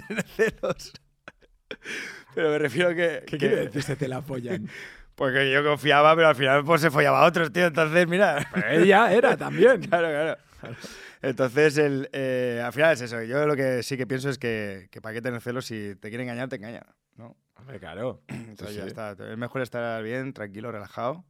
tener 0.08 0.24
celos. 0.28 0.92
Pero 2.36 2.50
me 2.52 2.60
refiero 2.60 2.90
a 2.90 2.96
que... 2.96 3.24
que- 3.26 3.82
Se 3.82 3.96
te 3.96 4.08
la 4.08 4.22
follan. 4.22 4.68
Porque 5.16 5.50
yo 5.50 5.64
confiaba, 5.64 6.14
pero 6.14 6.28
al 6.28 6.36
final 6.36 6.66
pues 6.66 6.82
se 6.82 6.92
follaba 6.92 7.22
a 7.24 7.26
otros, 7.26 7.50
tío. 7.54 7.68
Entonces, 7.68 8.06
mira... 8.06 8.50
Ella 8.70 9.14
era 9.14 9.38
también. 9.38 9.80
Claro, 9.90 10.10
claro. 10.10 10.38
Entonces, 11.22 11.78
el, 11.78 12.10
eh, 12.12 12.62
al 12.62 12.74
final 12.74 12.92
es 12.92 13.00
eso. 13.02 13.24
Yo 13.24 13.48
lo 13.48 13.56
que 13.56 13.82
sí 13.82 13.96
que 13.96 14.06
pienso 14.06 14.30
es 14.30 14.38
que, 14.38 14.90
que 14.92 15.00
para 15.00 15.14
qué 15.14 15.22
tener 15.22 15.40
celos 15.40 15.66
si 15.68 15.96
te 16.02 16.10
quiere 16.10 16.24
engañar, 16.26 16.50
te 16.50 16.58
engaña, 16.58 16.82
¿no? 17.16 17.38
Hombre, 17.56 17.80
claro. 17.80 18.24
Entonces 18.28 18.72
Sí, 18.72 18.76
ya 18.76 18.82
sí. 18.84 18.88
está. 18.90 19.12
Es 19.12 19.38
mejor 19.38 19.62
estar 19.62 20.04
bien, 20.04 20.34
tranquilo, 20.34 20.70
relajado. 20.70 21.24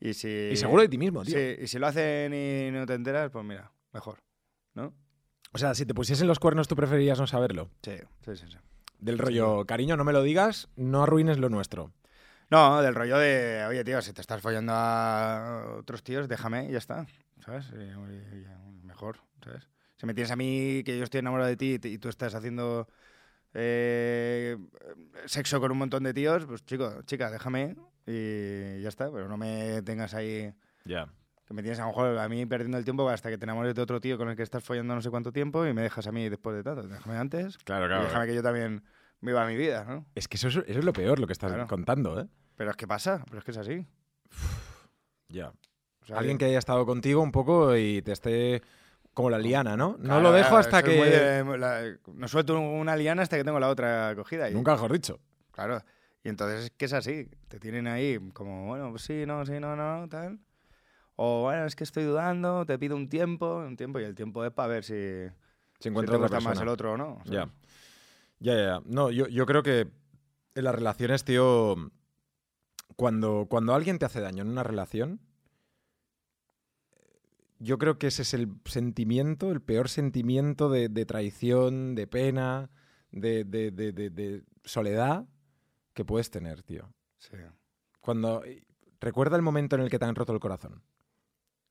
Y 0.00 0.14
si... 0.14 0.48
Y 0.52 0.56
seguro 0.56 0.82
de 0.82 0.88
ti 0.88 0.98
mismo, 0.98 1.22
tío. 1.22 1.38
Sí, 1.38 1.58
y 1.62 1.66
si 1.68 1.78
lo 1.78 1.86
hacen 1.86 2.34
y 2.34 2.72
no 2.72 2.86
te 2.86 2.94
enteras, 2.94 3.30
pues 3.30 3.44
mira, 3.44 3.70
mejor, 3.92 4.18
¿no? 4.78 4.94
O 5.52 5.58
sea, 5.58 5.74
si 5.74 5.84
te 5.84 5.94
pusiesen 5.94 6.28
los 6.28 6.38
cuernos, 6.38 6.68
tú 6.68 6.76
preferirías 6.76 7.18
no 7.18 7.26
saberlo. 7.26 7.70
Sí, 7.82 7.96
sí, 8.24 8.36
sí. 8.36 8.46
sí. 8.48 8.58
Del 8.98 9.18
rollo, 9.18 9.64
cariño, 9.66 9.96
no 9.96 10.04
me 10.04 10.12
lo 10.12 10.22
digas, 10.22 10.68
no 10.76 11.04
arruines 11.04 11.38
lo 11.38 11.48
nuestro. 11.48 11.92
No, 12.50 12.80
del 12.80 12.94
rollo 12.94 13.18
de, 13.18 13.64
oye, 13.68 13.84
tío, 13.84 14.00
si 14.00 14.12
te 14.12 14.20
estás 14.20 14.40
follando 14.40 14.72
a 14.74 15.76
otros 15.78 16.02
tíos, 16.02 16.28
déjame 16.28 16.68
y 16.68 16.72
ya 16.72 16.78
está, 16.78 17.06
¿sabes? 17.44 17.70
Mejor, 18.82 19.18
¿sabes? 19.44 19.68
Si 19.96 20.06
me 20.06 20.14
tienes 20.14 20.30
a 20.30 20.36
mí, 20.36 20.82
que 20.84 20.96
yo 20.96 21.04
estoy 21.04 21.18
enamorado 21.18 21.48
de 21.48 21.56
ti 21.56 21.78
y 21.82 21.98
tú 21.98 22.08
estás 22.08 22.34
haciendo 22.34 22.88
eh, 23.52 24.56
sexo 25.26 25.60
con 25.60 25.72
un 25.72 25.78
montón 25.78 26.04
de 26.04 26.14
tíos, 26.14 26.46
pues 26.46 26.64
chico, 26.64 27.02
chica, 27.02 27.30
déjame 27.30 27.76
y 28.06 28.80
ya 28.80 28.88
está, 28.88 29.12
pero 29.12 29.28
no 29.28 29.36
me 29.36 29.82
tengas 29.82 30.14
ahí... 30.14 30.52
Ya. 30.84 31.12
Que 31.48 31.54
me 31.54 31.62
tienes 31.62 31.78
a 31.78 31.82
lo 31.82 31.88
mejor 31.88 32.18
a 32.18 32.28
mí 32.28 32.44
perdiendo 32.44 32.76
el 32.76 32.84
tiempo 32.84 33.08
hasta 33.08 33.30
que 33.30 33.38
te 33.38 33.44
enamores 33.46 33.74
de 33.74 33.80
otro 33.80 34.00
tío 34.02 34.18
con 34.18 34.28
el 34.28 34.36
que 34.36 34.42
estás 34.42 34.62
follando 34.62 34.94
no 34.94 35.00
sé 35.00 35.08
cuánto 35.08 35.32
tiempo 35.32 35.66
y 35.66 35.72
me 35.72 35.80
dejas 35.80 36.06
a 36.06 36.12
mí 36.12 36.28
después 36.28 36.54
de 36.54 36.62
tanto. 36.62 36.86
Déjame 36.86 37.16
antes 37.16 37.56
Claro, 37.58 37.86
y 37.86 38.04
déjame 38.04 38.26
que 38.26 38.34
yo 38.34 38.42
también 38.42 38.84
viva 39.22 39.46
mi 39.46 39.56
vida, 39.56 39.84
¿no? 39.88 40.04
Es 40.14 40.28
que 40.28 40.36
eso 40.36 40.48
es, 40.48 40.56
eso 40.56 40.78
es 40.78 40.84
lo 40.84 40.92
peor, 40.92 41.18
lo 41.18 41.26
que 41.26 41.32
estás 41.32 41.50
Claro. 41.50 41.66
contando, 41.66 42.20
¿eh? 42.20 42.28
Pero 42.56 42.70
es 42.70 42.76
que 42.76 42.86
pasa, 42.86 43.24
pero 43.26 43.38
es 43.38 43.44
que 43.44 43.50
es 43.52 43.56
así. 43.56 43.86
Ya. 45.28 45.48
O 46.02 46.06
sea, 46.06 46.18
Alguien 46.18 46.38
que 46.38 46.44
haya 46.46 46.58
estado 46.58 46.84
contigo 46.86 47.22
un 47.22 47.32
poco 47.32 47.76
y 47.76 48.02
te 48.02 48.12
esté 48.12 48.62
como 49.14 49.30
la 49.30 49.38
liana, 49.38 49.76
¿no? 49.76 49.96
no 49.98 50.04
Claro, 50.04 50.20
lo 50.22 50.32
dejo 50.32 50.48
claro, 50.50 50.60
hasta 50.60 50.82
que... 50.82 50.90
de- 50.92 51.58
la- 51.58 51.82
no 52.14 52.28
suelto 52.28 52.58
una 52.60 52.94
liana 52.96 53.22
hasta 53.22 53.36
que 53.36 53.44
tengo 53.44 53.58
la 53.58 53.68
otra 53.68 54.14
cogida. 54.16 54.48
Y, 54.50 54.54
Nunca 54.54 54.72
mejor 54.72 54.92
dicho. 54.92 55.18
Claro. 55.50 55.82
Y 56.22 56.28
entonces 56.28 56.64
es 56.66 56.70
que 56.70 56.84
es 56.84 56.92
así. 56.92 57.28
Te 57.48 57.58
tienen 57.58 57.86
ahí 57.86 58.18
como, 58.32 58.66
bueno, 58.66 58.90
pues 58.90 59.02
sí, 59.02 59.24
no, 59.26 59.44
sí, 59.44 59.58
no, 59.60 59.74
no, 59.76 60.08
tal. 60.08 60.38
O 61.20 61.42
bueno, 61.42 61.64
es 61.66 61.74
que 61.74 61.82
estoy 61.82 62.04
dudando, 62.04 62.64
te 62.64 62.78
pido 62.78 62.94
un 62.94 63.08
tiempo, 63.08 63.56
un 63.56 63.76
tiempo, 63.76 63.98
y 63.98 64.04
el 64.04 64.14
tiempo 64.14 64.44
es 64.44 64.52
para 64.52 64.68
ver 64.68 64.84
si, 64.84 64.92
Si 64.94 65.82
si 65.82 65.88
encuentras 65.88 66.16
te 66.16 66.22
gusta 66.22 66.40
más 66.40 66.60
el 66.62 66.68
otro 66.68 66.92
o 66.92 66.96
no. 66.96 67.20
Ya. 67.24 67.48
Ya, 68.38 68.54
ya, 68.54 68.62
ya. 68.62 68.82
No, 68.86 69.10
yo, 69.10 69.26
yo 69.26 69.44
creo 69.44 69.64
que 69.64 69.88
en 70.54 70.64
las 70.64 70.74
relaciones, 70.74 71.24
tío, 71.24 71.74
cuando, 72.94 73.46
cuando 73.50 73.74
alguien 73.74 73.98
te 73.98 74.04
hace 74.06 74.20
daño 74.20 74.42
en 74.44 74.48
una 74.48 74.62
relación, 74.62 75.18
yo 77.58 77.78
creo 77.78 77.98
que 77.98 78.06
ese 78.06 78.22
es 78.22 78.34
el 78.34 78.48
sentimiento, 78.64 79.50
el 79.50 79.60
peor 79.60 79.88
sentimiento 79.88 80.68
de, 80.70 80.88
de 80.88 81.04
traición, 81.04 81.96
de 81.96 82.06
pena, 82.06 82.70
de, 83.10 83.42
de- 83.44 83.72
de- 83.72 83.90
de- 83.92 84.10
de 84.10 84.44
soledad 84.64 85.26
que 85.94 86.04
puedes 86.04 86.30
tener, 86.30 86.62
tío. 86.62 86.88
Sí. 87.18 87.36
Cuando 88.00 88.44
recuerda 89.00 89.34
el 89.36 89.42
momento 89.42 89.74
en 89.74 89.82
el 89.82 89.90
que 89.90 89.98
te 89.98 90.04
han 90.04 90.14
roto 90.14 90.32
el 90.32 90.38
corazón. 90.40 90.80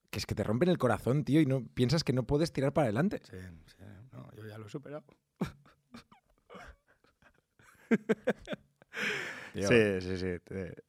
Que 0.09 0.19
es 0.19 0.25
que 0.25 0.35
te 0.35 0.43
rompen 0.43 0.69
el 0.69 0.77
corazón, 0.77 1.23
tío, 1.25 1.41
y 1.41 1.45
no 1.45 1.65
piensas 1.73 2.03
que 2.03 2.13
no 2.13 2.23
puedes 2.23 2.51
tirar 2.53 2.71
para 2.73 2.85
adelante. 2.85 3.21
Sí, 3.29 3.37
sí. 3.65 3.83
No, 4.13 4.31
yo 4.33 4.45
ya 4.47 4.57
lo 4.57 4.67
he 4.67 4.69
superado. 4.69 5.03
Tío, 9.53 9.67
Sí, 9.67 10.01
sí, 10.01 10.17
sí. 10.17 10.39
te- 10.43 10.83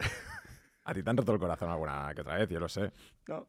A 0.84 0.94
ti 0.94 1.02
te 1.02 1.10
han 1.10 1.16
roto 1.16 1.32
el 1.32 1.38
corazón 1.38 1.70
alguna 1.70 2.12
que 2.14 2.20
otra 2.22 2.36
vez, 2.38 2.48
yo 2.48 2.58
lo 2.60 2.68
sé. 2.68 2.92
No. 3.26 3.46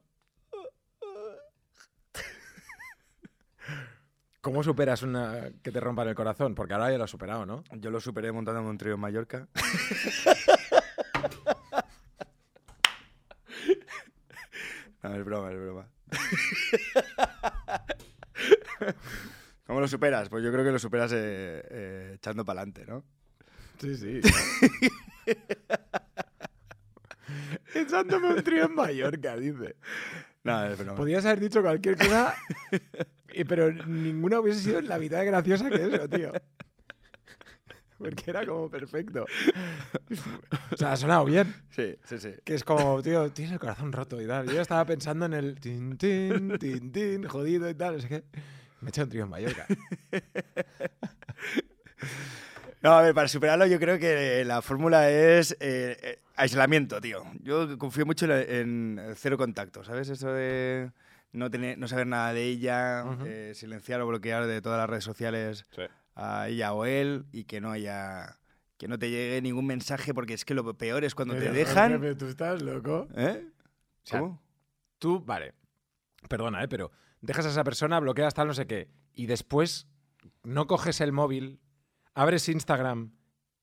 ¿Cómo 4.41 4.63
superas 4.63 5.03
una 5.03 5.51
que 5.61 5.71
te 5.71 5.79
rompan 5.81 6.07
el 6.07 6.15
corazón? 6.15 6.55
Porque 6.55 6.73
ahora 6.73 6.89
ya 6.91 6.97
lo 6.97 7.03
has 7.03 7.09
superado, 7.11 7.45
¿no? 7.45 7.63
Yo 7.73 7.91
lo 7.91 7.99
superé 7.99 8.31
montándome 8.31 8.69
un 8.69 8.77
trío 8.77 8.93
en 8.95 8.99
Mallorca. 9.01 9.47
no, 15.03 15.15
es 15.15 15.25
broma, 15.25 15.51
es 15.51 15.59
broma. 15.59 15.87
¿Cómo 19.65 19.79
lo 19.79 19.87
superas? 19.87 20.29
Pues 20.29 20.43
yo 20.43 20.51
creo 20.51 20.65
que 20.65 20.71
lo 20.71 20.79
superas 20.79 21.11
eh, 21.13 21.63
eh, 21.69 22.13
echando 22.15 22.43
para 22.43 22.61
adelante, 22.61 22.85
¿no? 22.87 23.03
Sí, 23.79 23.95
sí. 23.95 24.19
Echándome 27.75 28.33
un 28.33 28.43
trío 28.43 28.65
en 28.65 28.73
Mallorca, 28.73 29.37
dice. 29.37 29.75
No, 30.43 30.65
es 30.65 30.75
broma. 30.77 30.95
Podías 30.95 31.25
haber 31.25 31.39
dicho 31.39 31.61
cualquier 31.61 31.97
cosa, 31.97 32.35
pero 33.47 33.71
ninguna 33.71 34.39
hubiese 34.39 34.61
sido 34.61 34.81
la 34.81 34.97
mitad 34.97 35.19
de 35.19 35.25
graciosa 35.25 35.69
que 35.69 35.83
eso, 35.83 36.09
tío. 36.09 36.31
Porque 37.99 38.31
era 38.31 38.45
como 38.45 38.69
perfecto. 38.69 39.25
O 40.71 40.77
sea, 40.77 40.93
ha 40.93 40.97
sonado 40.97 41.25
bien. 41.25 41.53
Sí, 41.69 41.95
sí, 42.05 42.17
sí. 42.17 42.31
Que 42.43 42.55
es 42.55 42.63
como, 42.63 43.01
tío, 43.01 43.29
tienes 43.31 43.51
el 43.53 43.59
corazón 43.59 43.91
roto 43.91 44.19
y 44.21 44.25
tal. 44.25 44.47
Yo 44.49 44.61
estaba 44.61 44.85
pensando 44.85 45.25
en 45.25 45.33
el 45.33 45.59
tin, 45.59 45.97
tin, 45.97 46.57
tin, 46.57 46.91
tin, 46.91 47.23
jodido 47.27 47.69
y 47.69 47.75
tal. 47.75 47.95
No 47.95 48.01
sé 48.01 48.07
qué. 48.07 48.23
Me 48.81 48.87
he 48.87 48.89
echado 48.89 49.05
un 49.05 49.09
trío 49.09 49.23
en 49.25 49.29
Mallorca. 49.29 49.67
No, 52.81 52.91
a 52.91 53.01
ver, 53.01 53.13
para 53.13 53.27
superarlo 53.27 53.65
yo 53.65 53.77
creo 53.77 53.99
que 53.99 54.45
la 54.45 54.61
fórmula 54.61 55.09
es 55.09 55.51
eh, 55.59 55.97
eh, 56.01 56.19
aislamiento, 56.37 57.01
tío. 57.01 57.25
Yo 57.41 57.77
confío 57.77 58.05
mucho 58.05 58.25
en, 58.33 59.01
cero 59.15 59.37
contacto, 59.37 59.83
¿sabes? 59.83 60.07
Eso 60.07 60.31
de 60.31 60.89
no, 61.33 61.51
tener, 61.51 61.77
no 61.77 61.89
saber 61.89 62.07
nada 62.07 62.33
de 62.33 62.43
ella, 62.45 63.03
eh, 63.25 63.51
silenciar 63.53 63.99
o 63.99 64.07
bloquear 64.07 64.47
de 64.47 64.61
todas 64.61 64.79
las 64.79 64.89
redes 64.89 65.03
sociales 65.03 65.65
a 66.21 66.49
ella 66.49 66.73
o 66.73 66.85
él 66.85 67.25
y 67.31 67.45
que 67.45 67.61
no 67.61 67.71
haya... 67.71 68.35
Que 68.77 68.87
no 68.87 68.97
te 68.97 69.09
llegue 69.09 69.41
ningún 69.41 69.65
mensaje 69.65 70.13
porque 70.13 70.33
es 70.33 70.45
que 70.45 70.53
lo 70.53 70.73
peor 70.77 71.03
es 71.03 71.13
cuando 71.15 71.33
te 71.33 71.41
Pero, 71.41 71.53
dejan... 71.53 71.91
jefe, 71.93 72.15
¿Tú 72.15 72.27
estás 72.27 72.61
loco? 72.61 73.07
¿Eh? 73.15 73.45
sea, 74.03 74.19
¿Cómo? 74.21 74.41
Tú, 74.99 75.21
vale. 75.25 75.53
Perdona, 76.29 76.63
¿eh? 76.63 76.67
Pero 76.69 76.91
dejas 77.21 77.45
a 77.45 77.49
esa 77.49 77.63
persona, 77.63 77.99
bloqueas 77.99 78.33
tal, 78.33 78.47
no 78.47 78.53
sé 78.53 78.67
qué. 78.67 78.87
Y 79.13 79.25
después 79.25 79.87
no 80.43 80.65
coges 80.67 81.01
el 81.01 81.11
móvil, 81.11 81.59
abres 82.13 82.47
Instagram 82.47 83.11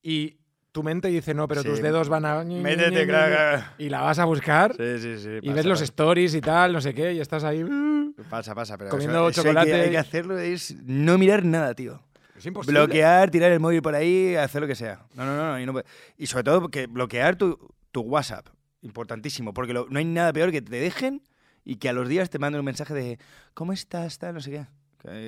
y 0.03 0.39
tu 0.73 0.83
mente 0.83 1.09
dice, 1.09 1.33
no, 1.33 1.49
pero 1.49 1.63
Sí. 1.63 1.69
tus 1.69 1.81
dedos 1.81 2.11
van 2.11 2.27
a... 2.27 2.45
Métete. 2.45 3.07
Y 3.79 3.89
la 3.89 4.03
vas 4.03 4.19
a 4.19 4.27
buscar 4.27 4.75
Sí, 4.77 4.99
sí, 4.99 5.19
sí. 5.19 5.29
y 5.41 5.41
pasa, 5.41 5.55
ves 5.55 5.65
los 5.67 5.81
stories 5.81 6.35
y 6.35 6.41
tal, 6.43 6.75
no 6.75 6.81
sé 6.83 6.93
qué, 6.93 7.15
y 7.15 7.21
estás 7.21 7.45
ahí... 7.45 7.65
uh, 7.65 8.15
Pasa, 8.29 8.55
pasa, 8.55 8.77
pero 8.77 8.91
comiendo 8.91 9.29
eso- 9.29 9.41
eso 9.41 9.49
hay 9.49 9.55
que- 9.55 9.61
chocolate. 9.61 9.83
hay 9.83 9.91
que 9.91 9.99
hacerlo 9.99 10.39
es 10.39 10.75
no 10.85 11.17
mirar 11.17 11.45
nada, 11.45 11.75
tío. 11.75 12.03
Es 12.37 12.45
imposible. 12.47 12.81
Bloquear, 12.81 13.31
tirar 13.31 13.51
el 13.53 13.61
móvil 13.61 13.83
por 13.83 13.95
ahí, 13.95 14.35
hacer 14.37 14.61
lo 14.61 14.67
que 14.69 14.75
sea. 14.75 15.07
No, 15.15 15.25
no, 15.25 15.37
no. 15.37 15.61
y, 15.61 15.67
no 15.67 15.81
y 16.17 16.27
sobre 16.27 16.45
todo 16.45 16.69
que 16.69 16.87
bloquear 16.87 17.37
tu, 17.37 17.59
tu 17.93 18.01
WhatsApp. 18.03 18.49
Importantísimo. 18.83 19.55
Porque 19.55 19.73
lo- 19.73 19.87
no 19.89 19.99
hay 19.99 20.05
nada 20.05 20.33
peor 20.33 20.51
que 20.53 20.61
te 20.63 20.77
dejen 20.77 21.23
y 21.65 21.77
que 21.77 21.89
a 21.89 21.93
los 21.93 22.09
días 22.09 22.31
te 22.31 22.39
manden 22.39 22.61
un 22.61 22.67
mensaje 22.67 22.95
de 22.95 23.19
¿Cómo 23.55 23.73
estás? 23.73 24.19
Tal, 24.19 24.35
no 24.35 24.41
sé 24.41 24.51
qué. 24.51 24.67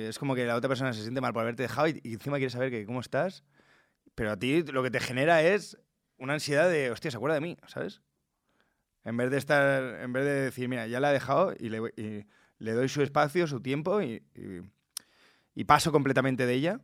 Es 0.09 0.19
como 0.19 0.35
que 0.35 0.45
la 0.45 0.55
otra 0.55 0.67
persona 0.67 0.93
se 0.93 1.01
siente 1.01 1.21
mal 1.21 1.33
por 1.33 1.41
haberte 1.41 1.63
dejado 1.63 1.87
y, 1.87 1.99
y 2.03 2.13
encima 2.13 2.37
quiere 2.37 2.49
saber 2.51 2.69
que 2.69 2.85
cómo 2.85 2.99
estás. 2.99 3.43
Pero 4.15 4.31
a 4.31 4.37
ti 4.37 4.63
lo 4.63 4.83
que 4.83 4.91
te 4.91 4.99
genera 4.99 5.41
es 5.41 5.77
una 6.17 6.33
ansiedad 6.33 6.69
de, 6.69 6.91
hostia, 6.91 7.09
se 7.11 7.17
acuerda 7.17 7.35
de 7.35 7.41
mí, 7.41 7.57
¿sabes? 7.67 8.01
En 9.05 9.15
vez 9.15 9.31
de 9.31 9.37
estar, 9.37 10.01
en 10.01 10.11
vez 10.11 10.25
de 10.25 10.31
decir, 10.41 10.67
mira, 10.67 10.85
ya 10.87 10.99
la 10.99 11.11
he 11.11 11.13
dejado 11.13 11.53
y 11.57 11.69
le, 11.69 11.79
y 11.95 12.25
le 12.57 12.71
doy 12.73 12.89
su 12.89 13.01
espacio, 13.01 13.47
su 13.47 13.61
tiempo 13.61 14.01
y, 14.01 14.21
y- 14.35 14.61
y 15.55 15.63
paso 15.63 15.91
completamente 15.93 16.45
de 16.45 16.53
ella 16.53 16.81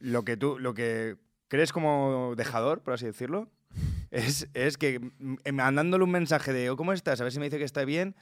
Lo 0.00 0.24
que 0.24 0.36
tú, 0.36 0.58
lo 0.58 0.74
que 0.74 1.16
crees 1.48 1.72
como 1.72 2.34
dejador, 2.36 2.82
por 2.82 2.94
así 2.94 3.06
decirlo, 3.06 3.48
es, 4.10 4.48
es 4.54 4.76
que 4.78 5.00
mm, 5.00 5.36
mandándole 5.52 6.04
un 6.04 6.10
mensaje 6.10 6.52
de, 6.52 6.70
"Oh, 6.70 6.76
¿cómo 6.76 6.92
estás? 6.92 7.20
A 7.20 7.24
ver 7.24 7.32
si 7.32 7.38
me 7.38 7.46
dice 7.46 7.58
que 7.58 7.64
está 7.64 7.84
bien, 7.84 8.14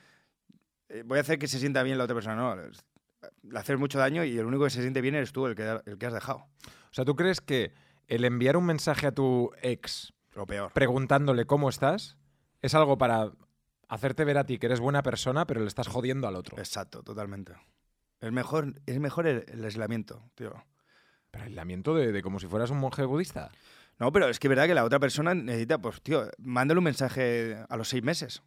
eh, 0.88 1.02
voy 1.04 1.18
a 1.18 1.20
hacer 1.20 1.38
que 1.38 1.48
se 1.48 1.58
sienta 1.58 1.82
bien 1.82 1.98
la 1.98 2.04
otra 2.04 2.14
persona. 2.14 2.36
No, 2.36 2.56
le 2.56 3.58
haces 3.58 3.78
mucho 3.78 3.98
daño 3.98 4.24
y 4.24 4.38
el 4.38 4.46
único 4.46 4.64
que 4.64 4.70
se 4.70 4.80
siente 4.82 5.00
bien 5.00 5.14
eres 5.14 5.32
tú, 5.32 5.46
el 5.46 5.54
que, 5.54 5.80
el 5.84 5.98
que 5.98 6.06
has 6.06 6.12
dejado. 6.12 6.38
O 6.38 6.92
sea, 6.92 7.04
¿tú 7.04 7.16
crees 7.16 7.40
que 7.40 7.72
el 8.06 8.24
enviar 8.24 8.56
un 8.56 8.64
mensaje 8.66 9.06
a 9.06 9.12
tu 9.12 9.50
ex 9.62 10.12
Lo 10.34 10.46
peor. 10.46 10.72
preguntándole 10.72 11.44
cómo 11.44 11.68
estás 11.68 12.16
es 12.62 12.74
algo 12.74 12.98
para 12.98 13.32
hacerte 13.88 14.24
ver 14.24 14.38
a 14.38 14.44
ti 14.46 14.58
que 14.58 14.66
eres 14.66 14.80
buena 14.80 15.02
persona, 15.02 15.46
pero 15.46 15.60
le 15.60 15.66
estás 15.66 15.88
jodiendo 15.88 16.28
al 16.28 16.36
otro? 16.36 16.58
Exacto, 16.58 17.02
totalmente. 17.02 17.54
Es 18.20 18.32
mejor, 18.32 18.80
es 18.86 18.98
mejor 18.98 19.26
el, 19.26 19.44
el 19.48 19.64
aislamiento, 19.64 20.22
tío. 20.34 20.54
Pero 21.36 21.46
aislamiento 21.48 21.94
de, 21.94 22.12
de 22.12 22.22
como 22.22 22.40
si 22.40 22.46
fueras 22.46 22.70
un 22.70 22.78
monje 22.78 23.04
budista. 23.04 23.50
No, 23.98 24.12
pero 24.12 24.28
es 24.28 24.38
que 24.38 24.46
es 24.46 24.50
verdad 24.50 24.66
que 24.66 24.74
la 24.74 24.84
otra 24.84 24.98
persona 24.98 25.34
necesita, 25.34 25.78
pues, 25.78 26.02
tío, 26.02 26.28
mándale 26.38 26.78
un 26.78 26.84
mensaje 26.84 27.56
a 27.68 27.76
los 27.76 27.88
seis 27.88 28.02
meses. 28.02 28.42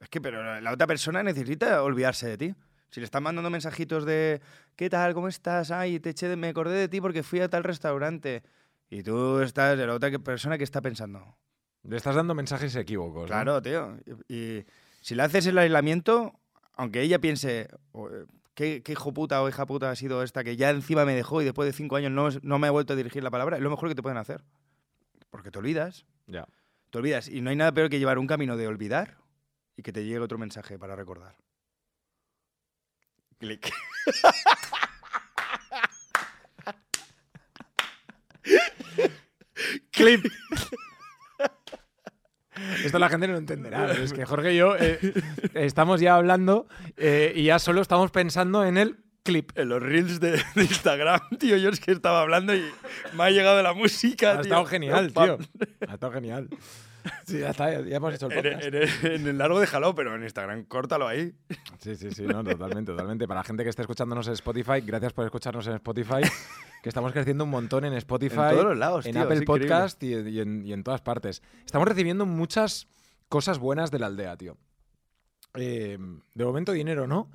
Es 0.00 0.08
que, 0.08 0.20
pero 0.20 0.60
la 0.60 0.72
otra 0.72 0.86
persona 0.86 1.22
necesita 1.22 1.82
olvidarse 1.82 2.28
de 2.28 2.38
ti. 2.38 2.54
Si 2.90 3.00
le 3.00 3.04
estás 3.04 3.22
mandando 3.22 3.50
mensajitos 3.50 4.04
de, 4.04 4.40
¿qué 4.76 4.90
tal? 4.90 5.14
¿Cómo 5.14 5.28
estás? 5.28 5.70
Ay, 5.70 6.00
te 6.00 6.10
eché 6.10 6.28
de, 6.28 6.36
me 6.36 6.48
acordé 6.48 6.74
de 6.78 6.88
ti 6.88 7.00
porque 7.00 7.22
fui 7.22 7.40
a 7.40 7.48
tal 7.48 7.64
restaurante. 7.64 8.42
Y 8.90 9.02
tú 9.02 9.40
estás, 9.40 9.78
la 9.78 9.92
otra 9.94 10.10
persona 10.18 10.58
que 10.58 10.64
está 10.64 10.80
pensando. 10.80 11.36
Le 11.82 11.96
estás 11.96 12.14
dando 12.14 12.34
mensajes 12.34 12.74
equívocos. 12.76 13.22
¿no? 13.22 13.26
Claro, 13.26 13.62
tío. 13.62 13.96
Y, 14.28 14.34
y 14.34 14.66
si 15.00 15.14
le 15.14 15.22
haces 15.22 15.46
el 15.46 15.58
aislamiento, 15.58 16.38
aunque 16.74 17.02
ella 17.02 17.20
piense, 17.20 17.68
"Oh, 17.92 18.08
eh, 18.08 18.26
¿qué, 18.56 18.82
qué 18.82 18.90
hijo 18.92 19.14
puta 19.14 19.40
o 19.42 19.48
hija 19.48 19.64
puta 19.66 19.90
ha 19.90 19.94
sido 19.94 20.24
esta 20.24 20.42
que 20.42 20.56
ya 20.56 20.70
encima 20.70 21.04
me 21.04 21.14
dejó 21.14 21.42
y 21.42 21.44
después 21.44 21.66
de 21.66 21.72
cinco 21.72 21.94
años 21.94 22.10
no, 22.10 22.28
no 22.42 22.58
me 22.58 22.66
ha 22.66 22.72
vuelto 22.72 22.94
a 22.94 22.96
dirigir 22.96 23.22
la 23.22 23.30
palabra, 23.30 23.58
es 23.58 23.62
lo 23.62 23.70
mejor 23.70 23.88
que 23.88 23.94
te 23.94 24.02
pueden 24.02 24.18
hacer. 24.18 24.42
Porque 25.30 25.52
te 25.52 25.60
olvidas. 25.60 26.04
Ya. 26.26 26.48
Te 26.90 26.98
olvidas. 26.98 27.28
Y 27.28 27.42
no 27.42 27.50
hay 27.50 27.56
nada 27.56 27.70
peor 27.72 27.90
que 27.90 28.00
llevar 28.00 28.18
un 28.18 28.26
camino 28.26 28.56
de 28.56 28.66
olvidar 28.66 29.18
y 29.76 29.82
que 29.82 29.92
te 29.92 30.04
llegue 30.04 30.18
otro 30.18 30.38
mensaje 30.38 30.78
para 30.78 30.96
recordar. 30.96 31.36
Clic. 33.38 33.70
Clip. 39.92 40.24
Esto 42.84 42.98
la 42.98 43.08
gente 43.08 43.28
no 43.28 43.36
entenderá. 43.36 43.86
pero 43.86 44.02
Es 44.02 44.12
que 44.12 44.24
Jorge 44.26 44.54
y 44.54 44.56
yo 44.56 44.76
eh, 44.78 44.98
estamos 45.54 46.00
ya 46.00 46.14
hablando 46.16 46.66
eh, 46.96 47.32
y 47.34 47.44
ya 47.44 47.58
solo 47.58 47.80
estamos 47.82 48.10
pensando 48.10 48.64
en 48.64 48.76
el 48.78 48.96
clip. 49.22 49.50
En 49.56 49.68
los 49.70 49.82
reels 49.82 50.20
de, 50.20 50.32
de 50.32 50.62
Instagram, 50.62 51.20
tío, 51.38 51.56
yo 51.56 51.70
es 51.70 51.80
que 51.80 51.92
estaba 51.92 52.20
hablando 52.20 52.54
y 52.54 52.64
me 53.14 53.24
ha 53.24 53.30
llegado 53.30 53.62
la 53.62 53.72
música. 53.72 54.30
Ha 54.30 54.34
tío. 54.34 54.42
estado 54.42 54.64
genial, 54.66 55.12
tío. 55.12 55.38
Ha 55.88 55.94
estado 55.94 56.12
genial. 56.12 56.48
Sí, 57.26 57.38
ya 57.40 57.50
está, 57.50 57.80
ya 57.82 57.96
hemos 57.96 58.14
hecho 58.14 58.26
el 58.28 58.34
podcast. 58.34 58.64
en 58.66 58.74
el- 58.74 58.88
en 59.20 59.26
el 59.26 59.38
largo 59.38 59.58
déjalo, 59.60 59.94
pero 59.94 60.14
en 60.14 60.22
Instagram, 60.22 60.64
córtalo 60.64 61.06
ahí. 61.08 61.32
Sí, 61.78 61.96
sí, 61.96 62.10
sí, 62.10 62.22
no, 62.22 62.42
totalmente, 62.44 62.92
totalmente. 62.92 63.26
Para 63.28 63.40
la 63.40 63.44
gente 63.44 63.62
que 63.64 63.70
está 63.70 63.82
escuchándonos 63.82 64.26
en 64.28 64.34
Spotify, 64.34 64.80
gracias 64.84 65.12
por 65.12 65.24
escucharnos 65.24 65.66
en 65.66 65.74
Spotify, 65.74 66.22
que 66.82 66.88
estamos 66.88 67.12
creciendo 67.12 67.44
un 67.44 67.50
montón 67.50 67.84
en 67.84 67.92
Spotify, 67.94 68.34
En 68.40 68.50
todos 68.50 68.64
los 68.64 68.76
lados, 68.78 69.06
en 69.06 69.12
tío, 69.12 69.22
Apple. 69.22 69.42
Podcast 69.42 70.02
y, 70.02 70.14
y 70.14 70.40
en, 70.40 70.64
y 70.66 70.72
en 70.72 70.82
todas 70.84 71.00
partes. 71.00 71.42
Estamos 71.64 71.86
recibiendo 71.88 72.26
muchas 72.26 72.88
cosas 73.28 73.58
buenas 73.58 73.90
de 73.90 73.98
la 73.98 74.06
aldea, 74.06 74.36
tío. 74.36 74.56
Eh, 75.54 75.98
de 76.34 76.44
momento 76.44 76.72
dinero, 76.72 77.06
¿no? 77.06 77.30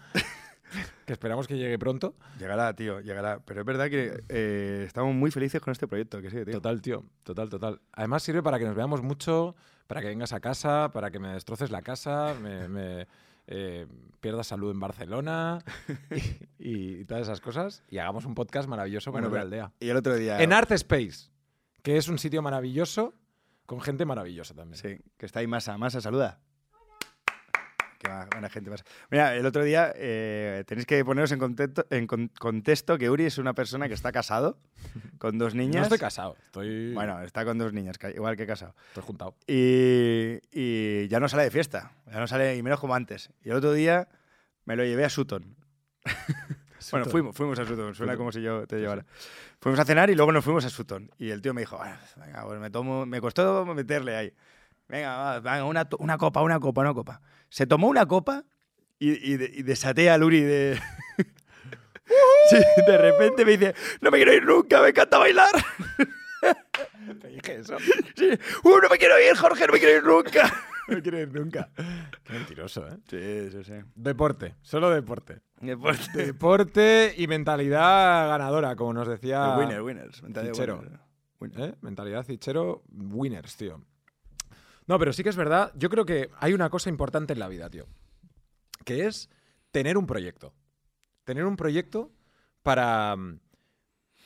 Que 1.12 1.16
esperamos 1.16 1.46
que 1.46 1.58
llegue 1.58 1.78
pronto. 1.78 2.16
Llegará, 2.40 2.74
tío, 2.74 3.02
llegará. 3.02 3.42
Pero 3.44 3.60
es 3.60 3.66
verdad 3.66 3.90
que 3.90 4.24
eh, 4.30 4.84
estamos 4.88 5.14
muy 5.14 5.30
felices 5.30 5.60
con 5.60 5.74
este 5.74 5.86
proyecto, 5.86 6.22
que 6.22 6.30
sí, 6.30 6.46
tío. 6.46 6.54
Total, 6.54 6.82
tío, 6.82 7.04
total, 7.24 7.50
total. 7.50 7.82
Además 7.92 8.24
sirve 8.24 8.42
para 8.42 8.58
que 8.58 8.64
nos 8.64 8.76
veamos 8.76 9.02
mucho, 9.02 9.54
para 9.88 10.00
que 10.00 10.08
vengas 10.08 10.32
a 10.32 10.40
casa, 10.40 10.90
para 10.94 11.12
que 11.12 11.20
me 11.20 11.34
destroces 11.34 11.70
la 11.70 11.82
casa, 11.82 12.34
me, 12.42 12.70
me, 12.70 13.08
eh, 13.48 13.88
pierdas 14.22 14.48
salud 14.48 14.72
en 14.72 14.80
Barcelona 14.80 15.60
y, 16.60 17.02
y 17.02 17.04
todas 17.04 17.24
esas 17.24 17.42
cosas. 17.42 17.84
Y 17.90 17.98
hagamos 17.98 18.24
un 18.24 18.34
podcast 18.34 18.70
maravilloso 18.70 19.12
Bueno, 19.12 19.28
con 19.28 19.36
la 19.36 19.42
aldea. 19.42 19.74
Y 19.82 19.90
el 19.90 19.98
otro 19.98 20.16
día... 20.16 20.42
En 20.42 20.54
Art 20.54 20.72
Space, 20.72 21.30
que 21.84 21.98
es 21.98 22.08
un 22.08 22.20
sitio 22.20 22.42
maravilloso 22.42 23.16
con 23.66 23.82
gente 23.82 24.06
maravillosa 24.06 24.54
también. 24.54 24.78
Sí, 24.78 25.04
que 25.18 25.26
está 25.26 25.42
ahí 25.42 25.48
Masa. 25.48 25.78
Masa, 25.78 26.00
saluda. 26.00 26.40
Qué 28.02 28.10
buena 28.32 28.50
gente 28.50 28.70
Masa. 28.72 28.84
Mira, 29.12 29.36
el 29.36 29.46
otro 29.46 29.64
día 29.64 29.94
eh, 29.96 30.64
tenéis 30.66 30.88
que 30.88 31.06
poneros 31.06 31.32
en 31.32 31.38
contexto, 31.38 31.86
en 31.92 32.08
con- 32.08 32.30
contexto 32.40 32.98
que 32.98 33.10
Uri 33.12 33.26
es 33.26 33.38
una 33.38 33.54
persona 33.54 33.88
que 33.88 33.94
está 33.94 34.12
casado 34.12 34.58
con 35.20 35.38
dos 35.38 35.54
niñas. 35.54 35.76
No 35.76 35.84
estoy 35.84 36.00
casado, 36.00 36.36
estoy, 36.46 36.94
Bueno, 36.96 37.22
está 37.22 37.46
con 37.46 37.60
dos 37.60 37.74
niñas, 37.74 37.98
igual 38.16 38.36
que 38.38 38.48
casado. 38.48 38.74
estoy 38.88 39.04
juntado. 39.04 39.36
Y, 39.46 40.40
y 40.52 41.08
ya 41.10 41.20
no 41.20 41.30
sale 41.30 41.44
de 41.44 41.52
fiesta, 41.52 41.92
ya 42.12 42.20
no 42.20 42.26
sale, 42.28 42.56
y 42.58 42.64
menos 42.64 42.80
como 42.80 42.96
antes. 42.96 43.30
Y 43.44 43.50
el 43.52 43.56
otro 43.58 43.72
día 43.74 44.08
me 44.66 44.76
lo 44.76 44.84
llevé 44.84 45.06
a 45.06 45.10
Sutton. 45.10 45.56
Bueno, 46.90 47.06
Sutton. 47.06 47.12
fuimos, 47.12 47.36
fuimos 47.36 47.60
a 47.60 47.66
Sutton, 47.66 47.94
suena 47.94 48.18
como 48.18 48.32
si 48.32 48.42
yo 48.42 48.66
te 48.66 48.80
llevara. 48.80 49.06
Fuimos 49.60 49.80
a 49.80 49.86
cenar 49.86 50.10
y 50.10 50.16
luego 50.16 50.32
nos 50.32 50.44
fuimos 50.44 50.66
a 50.66 50.70
Sutton. 50.72 51.12
Y 51.20 51.30
el 51.30 51.40
tío 51.40 51.54
me 51.54 51.62
dijo, 51.62 51.78
"Ah, 51.80 52.00
venga, 52.18 52.44
pues 52.44 52.60
me 52.60 52.72
tomo, 52.72 53.06
me 53.06 53.22
costó 53.22 53.64
meterle 53.68 54.16
ahí. 54.16 54.34
Venga, 54.88 55.16
va, 55.16 55.40
venga, 55.40 55.64
una, 55.66 55.88
una 56.00 56.18
copa, 56.18 56.42
una 56.42 56.60
copa, 56.60 56.82
una 56.82 56.94
copa. 56.96 57.22
Se 57.52 57.68
tomó 57.68 57.88
una 57.88 58.06
copa 58.08 58.46
y, 58.98 59.34
y, 59.34 59.38
de- 59.38 59.52
y 59.54 59.62
desaté 59.64 60.10
a 60.10 60.18
Luri 60.18 60.42
de... 60.42 60.80
Sí, 62.50 62.58
de 62.88 62.98
repente 62.98 63.46
me 63.46 63.52
dice, 63.58 63.76
no 64.02 64.10
me 64.12 64.18
quiero 64.18 64.34
ir 64.34 64.44
nunca, 64.46 64.82
me 64.82 64.90
encanta 64.90 65.18
bailar. 65.20 65.52
Te 67.22 67.28
dije 67.28 67.56
eso. 67.58 67.78
Sí, 68.18 68.30
"Uh, 68.64 68.80
no 68.82 68.90
me 68.90 68.98
quiero 68.98 69.16
ir, 69.22 69.36
Jorge, 69.38 69.68
no 69.68 69.74
me 69.74 69.80
quiero 69.80 69.98
ir 69.98 70.04
nunca. 70.04 70.52
No 70.88 71.02
quiero 71.02 71.20
ir 71.20 71.32
nunca. 71.34 71.70
Qué 72.24 72.34
mentiroso, 72.34 72.86
¿eh? 72.88 72.98
Sí, 73.10 73.50
sí, 73.52 73.64
sí. 73.64 73.74
Deporte, 73.96 74.56
solo 74.62 74.90
deporte. 74.90 75.40
Después 75.62 76.12
de- 76.14 76.26
Deporte 76.26 77.14
y 77.16 77.28
mentalidad 77.28 78.28
ganadora, 78.28 78.76
como 78.76 78.92
nos 78.94 79.08
decía. 79.08 79.56
Winner, 79.58 79.82
winners. 79.82 80.22
mentalidad 80.24 80.54
Fichero. 80.54 80.84
Winner. 81.40 81.70
¿Eh? 81.70 81.76
Mentalidad 81.82 82.26
fichero, 82.26 82.84
winners, 82.92 83.56
tío. 83.56 83.82
No, 84.92 85.00
pero 85.00 85.14
sí 85.14 85.24
que 85.24 85.30
es 85.30 85.38
verdad. 85.38 85.72
Yo 85.78 85.90
creo 85.90 86.04
que 86.04 86.30
hay 86.38 86.52
una 86.52 86.70
cosa 86.70 86.90
importante 86.90 87.32
en 87.32 87.40
la 87.40 87.48
vida, 87.48 87.70
tío. 87.70 87.88
Que 88.84 89.08
es 89.08 89.30
tener 89.72 89.98
un 89.98 90.06
proyecto. 90.06 90.54
Tener 91.24 91.46
un 91.46 91.56
proyecto 91.56 92.12
para, 92.62 93.16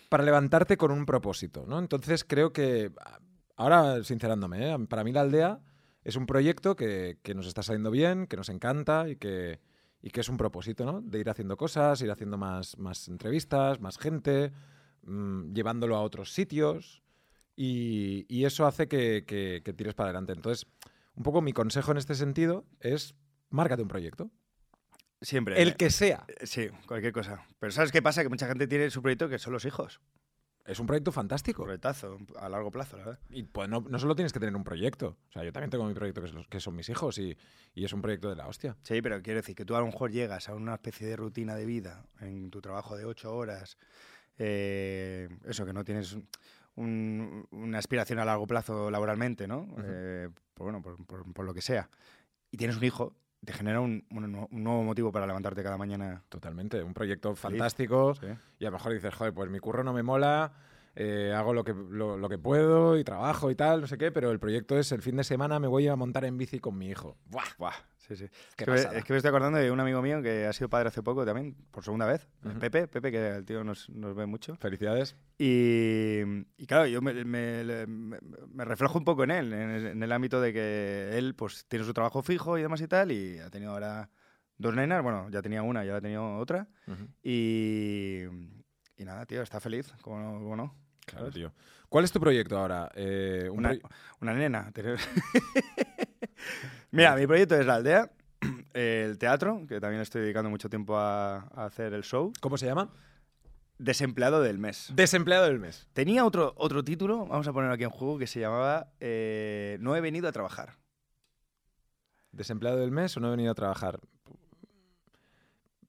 para 0.09 0.23
levantarte 0.23 0.75
con 0.75 0.89
un 0.89 1.05
propósito, 1.05 1.67
¿no? 1.67 1.77
Entonces 1.77 2.23
creo 2.23 2.51
que, 2.51 2.91
ahora 3.55 4.03
sincerándome, 4.03 4.71
¿eh? 4.71 4.77
para 4.89 5.03
mí 5.03 5.11
la 5.11 5.21
aldea 5.21 5.59
es 6.03 6.15
un 6.15 6.25
proyecto 6.25 6.75
que, 6.75 7.19
que 7.21 7.35
nos 7.35 7.45
está 7.45 7.61
saliendo 7.61 7.91
bien, 7.91 8.25
que 8.25 8.35
nos 8.35 8.49
encanta 8.49 9.07
y 9.07 9.17
que, 9.17 9.59
y 10.01 10.09
que 10.09 10.21
es 10.21 10.29
un 10.29 10.37
propósito, 10.37 10.83
¿no? 10.83 10.99
De 10.99 11.19
ir 11.19 11.29
haciendo 11.29 11.57
cosas, 11.57 12.01
ir 12.01 12.09
haciendo 12.09 12.39
más, 12.39 12.75
más 12.79 13.07
entrevistas, 13.07 13.79
más 13.79 13.99
gente, 13.99 14.51
mm, 15.03 15.53
llevándolo 15.53 15.95
a 15.95 16.01
otros 16.01 16.33
sitios 16.33 17.04
y, 17.55 18.25
y 18.27 18.45
eso 18.45 18.65
hace 18.65 18.87
que, 18.87 19.23
que- 19.25 19.61
que 19.63 19.73
tires 19.73 19.93
para 19.93 20.09
adelante. 20.09 20.33
Entonces, 20.33 20.65
un 21.15 21.23
poco 21.23 21.41
mi 21.41 21.53
consejo 21.53 21.91
en 21.91 21.97
este 21.97 22.15
sentido 22.15 22.65
es 22.79 23.15
márcate 23.49 23.81
un 23.81 23.87
proyecto. 23.87 24.29
Siempre. 25.21 25.61
El 25.61 25.75
que 25.75 25.89
sea. 25.89 26.25
Eh, 26.27 26.45
Sí, 26.45 26.67
cualquier 26.87 27.13
cosa. 27.13 27.45
Pero 27.59 27.71
¿sabes 27.71 27.91
qué 27.91 28.01
pasa? 28.01 28.21
Que 28.23 28.29
mucha 28.29 28.47
gente 28.47 28.67
tiene 28.67 28.89
su 28.91 29.01
proyecto 29.01 29.29
que 29.29 29.39
son 29.39 29.53
los 29.53 29.65
hijos. 29.65 30.01
Es 30.65 30.79
un 30.79 30.87
proyecto 30.87 31.11
fantástico. 31.11 31.63
Proyectazo, 31.63 32.17
a 32.37 32.49
largo 32.49 32.71
plazo, 32.71 32.97
la 32.97 33.05
verdad. 33.05 33.19
Y 33.29 33.43
pues 33.43 33.69
no, 33.69 33.81
no 33.87 33.99
solo 33.99 34.15
tienes 34.15 34.33
que 34.33 34.39
tener 34.39 34.55
un 34.55 34.63
proyecto. 34.63 35.17
O 35.29 35.31
sea, 35.31 35.43
yo 35.43 35.53
también 35.53 35.69
tengo 35.69 35.85
mi 35.85 35.93
proyecto 35.93 36.21
que, 36.21 36.27
es 36.27 36.33
los- 36.33 36.47
que 36.47 36.59
son 36.59 36.75
mis 36.75 36.89
hijos 36.89 37.17
y, 37.19 37.37
y 37.75 37.85
es 37.85 37.93
un 37.93 38.01
proyecto 38.01 38.29
de 38.29 38.35
la 38.35 38.47
hostia. 38.47 38.75
Sí, 38.83 38.99
pero 39.01 39.21
quiero 39.21 39.39
decir 39.39 39.55
que 39.55 39.63
tú 39.63 39.75
a 39.75 39.79
lo 39.79 39.85
mejor 39.85 40.11
llegas 40.11 40.49
a 40.49 40.55
una 40.55 40.73
especie 40.73 41.07
de 41.07 41.15
rutina 41.15 41.55
de 41.55 41.65
vida 41.65 42.05
en 42.19 42.49
tu 42.49 42.61
trabajo 42.61 42.97
de 42.97 43.05
ocho 43.05 43.33
horas. 43.35 43.77
eh, 44.37 45.29
eso, 45.45 45.65
que 45.65 45.73
no 45.73 45.83
tienes 45.83 46.17
un- 46.75 47.47
una 47.51 47.77
aspiración 47.77 48.19
a 48.19 48.25
largo 48.25 48.47
plazo 48.47 48.89
laboralmente, 48.91 49.47
¿no? 49.47 49.67
Eh, 49.83 50.29
por, 50.53 50.65
bueno, 50.65 50.81
por, 50.81 51.03
por- 51.05 51.33
por 51.33 51.45
lo 51.45 51.53
que 51.53 51.61
sea. 51.61 51.89
Y 52.51 52.57
tienes 52.57 52.77
un 52.77 52.83
hijo, 52.83 53.13
te 53.43 53.53
genera 53.53 53.79
un, 53.79 54.05
un- 54.11 54.47
un 54.51 54.63
nuevo 54.63 54.83
motivo 54.83 55.11
para 55.11 55.27
levantarte 55.27 55.63
cada 55.63 55.77
mañana. 55.77 56.23
Totalmente. 56.29 56.81
Un 56.83 56.93
proyecto 56.93 57.35
fantástico. 57.35 58.15
Sí. 58.15 58.27
Y 58.59 58.65
a 58.65 58.69
lo 58.69 58.77
mejor 58.77 58.93
dices, 58.93 59.13
joder, 59.13 59.33
pues 59.33 59.49
mi 59.49 59.59
curro 59.59 59.83
no 59.83 59.93
me 59.93 60.03
mola, 60.03 60.53
eh, 60.95 61.33
hago 61.35 61.53
lo 61.53 61.63
que, 61.63 61.73
lo, 61.73 62.17
lo 62.17 62.29
que 62.29 62.37
puedo 62.37 62.97
y 62.97 63.03
trabajo 63.03 63.51
y 63.51 63.55
tal, 63.55 63.81
no 63.81 63.87
sé 63.87 63.97
qué, 63.97 64.11
pero 64.11 64.31
el 64.31 64.39
proyecto 64.39 64.77
es 64.79 64.91
el 64.91 65.01
fin 65.01 65.17
de 65.17 65.23
semana 65.23 65.59
me 65.59 65.67
voy 65.67 65.87
a 65.87 65.95
montar 65.95 66.25
en 66.25 66.37
bici 66.37 66.59
con 66.59 66.77
mi 66.77 66.87
hijo. 66.89 67.17
¡Buah! 67.25 67.43
Buah, 67.57 67.73
sí, 67.97 68.15
sí. 68.15 68.27
Qué 68.55 68.63
Es 68.63 68.65
que, 68.65 68.71
me, 68.71 68.77
pasada. 68.77 68.97
es 68.97 69.03
que 69.03 69.13
me 69.13 69.17
estoy 69.17 69.29
acordando 69.29 69.57
de 69.59 69.71
un 69.71 69.79
amigo 69.79 70.01
mío 70.01 70.21
que 70.21 70.45
ha 70.45 70.53
sido 70.53 70.69
padre 70.69 70.87
hace 70.87 71.03
poco 71.03 71.25
también, 71.25 71.55
por 71.71 71.83
segunda 71.83 72.05
vez. 72.05 72.27
Pepe, 72.59 72.87
Pepe, 72.87 73.11
que 73.11 73.27
el 73.35 73.45
tío 73.45 73.63
nos, 73.63 73.89
nos 73.89 74.15
ve 74.15 74.25
mucho. 74.25 74.55
Felicidades. 74.55 75.15
Y, 75.37 76.21
y 76.57 76.65
claro, 76.65 76.87
yo 76.87 77.01
me, 77.01 77.25
me- 77.25 77.63
le- 77.63 77.87
me- 77.87 78.19
me 78.47 78.63
reflejo 78.65 78.97
un 78.97 79.03
poco 79.05 79.23
en 79.25 79.31
él, 79.31 79.51
en 79.53 79.69
el, 79.71 79.85
en 79.87 80.03
el 80.03 80.11
ámbito 80.11 80.39
de 80.39 80.53
que 80.53 81.17
él 81.17 81.35
pues 81.35 81.65
tiene 81.67 81.83
su 81.85 81.93
trabajo 81.93 82.21
fijo 82.23 82.57
y 82.57 82.61
demás 82.61 82.79
y 82.81 82.87
tal, 82.87 83.11
y 83.11 83.39
ha 83.39 83.49
tenido 83.49 83.71
ahora 83.73 84.09
dos 84.57 84.73
nenas, 84.73 85.03
bueno, 85.03 85.29
ya 85.29 85.41
tenía 85.41 85.61
una, 85.61 85.83
ya 85.83 85.97
ha 85.97 86.01
tenido 86.01 86.37
otra, 86.37 86.69
y, 87.21 88.21
y 88.97 89.03
nada, 89.03 89.25
tío, 89.25 89.41
está 89.41 89.59
feliz, 89.59 89.91
como 90.01 90.19
no? 90.19 90.31
cómo 90.39 90.55
no? 90.55 90.75
Claro, 91.05 91.31
tío. 91.31 91.53
¿Cuál 91.89 92.03
es 92.03 92.11
tu 92.11 92.19
proyecto 92.19 92.57
ahora? 92.57 92.91
Eh, 92.95 93.47
un 93.51 93.59
Una, 93.59 93.77
una 94.21 94.33
nena. 94.33 94.71
Mira, 96.91 97.15
mi 97.15 97.27
proyecto 97.27 97.55
es 97.55 97.65
la 97.65 97.75
aldea, 97.75 98.09
el 98.73 99.17
teatro, 99.17 99.65
que 99.67 99.79
también 99.79 100.01
estoy 100.01 100.21
dedicando 100.21 100.49
mucho 100.49 100.69
tiempo 100.69 100.97
a, 100.97 101.47
a 101.53 101.65
hacer 101.65 101.93
el 101.93 102.03
show. 102.03 102.31
¿Cómo 102.41 102.57
se 102.57 102.65
llama? 102.65 102.89
Desempleado 103.77 104.41
del 104.41 104.57
mes. 104.57 104.89
Desempleado 104.93 105.45
del 105.45 105.59
mes. 105.59 105.87
Tenía 105.93 106.25
otro, 106.25 106.53
otro 106.57 106.83
título, 106.83 107.25
vamos 107.25 107.47
a 107.47 107.53
ponerlo 107.53 107.75
aquí 107.75 107.83
en 107.83 107.89
juego, 107.89 108.17
que 108.17 108.27
se 108.27 108.39
llamaba 108.39 108.87
eh, 108.99 109.77
No 109.81 109.95
he 109.95 110.01
venido 110.01 110.27
a 110.27 110.31
trabajar. 110.31 110.77
¿Desempleado 112.31 112.79
del 112.79 112.91
mes 112.91 113.15
o 113.17 113.19
no 113.19 113.27
he 113.27 113.31
venido 113.31 113.51
a 113.51 113.55
trabajar? 113.55 113.99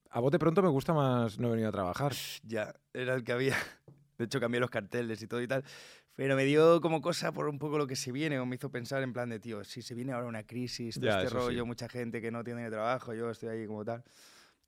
A 0.09 0.19
bote 0.19 0.39
pronto 0.39 0.61
me 0.61 0.69
gusta 0.69 0.93
más 0.93 1.37
no 1.37 1.47
he 1.47 1.51
venido 1.51 1.69
a 1.69 1.71
trabajar. 1.71 2.13
Ya, 2.43 2.73
era 2.93 3.13
el 3.13 3.23
que 3.23 3.33
había. 3.33 3.55
De 4.17 4.25
hecho, 4.25 4.39
cambié 4.39 4.59
los 4.59 4.69
carteles 4.69 5.21
y 5.21 5.27
todo 5.27 5.41
y 5.41 5.47
tal. 5.47 5.63
Pero 6.15 6.35
me 6.35 6.45
dio 6.45 6.81
como 6.81 7.01
cosa 7.01 7.31
por 7.31 7.47
un 7.47 7.59
poco 7.59 7.77
lo 7.77 7.85
que 7.87 7.95
se 7.95 8.11
viene, 8.11 8.39
o 8.39 8.45
me 8.45 8.55
hizo 8.55 8.71
pensar 8.71 9.03
en 9.03 9.13
plan 9.13 9.29
de, 9.29 9.39
tío, 9.39 9.63
si 9.63 9.81
se 9.81 9.93
viene 9.93 10.13
ahora 10.13 10.27
una 10.27 10.43
crisis, 10.43 10.95
todo 10.95 11.05
Ya, 11.05 11.17
este 11.21 11.27
eso 11.27 11.39
sí. 11.39 11.45
rollo, 11.45 11.65
mucha 11.65 11.87
gente 11.87 12.21
que 12.21 12.31
no 12.31 12.43
tiene 12.43 12.69
trabajo, 12.69 13.13
yo 13.13 13.29
estoy 13.29 13.49
ahí 13.49 13.67
como 13.67 13.85
tal. 13.85 14.03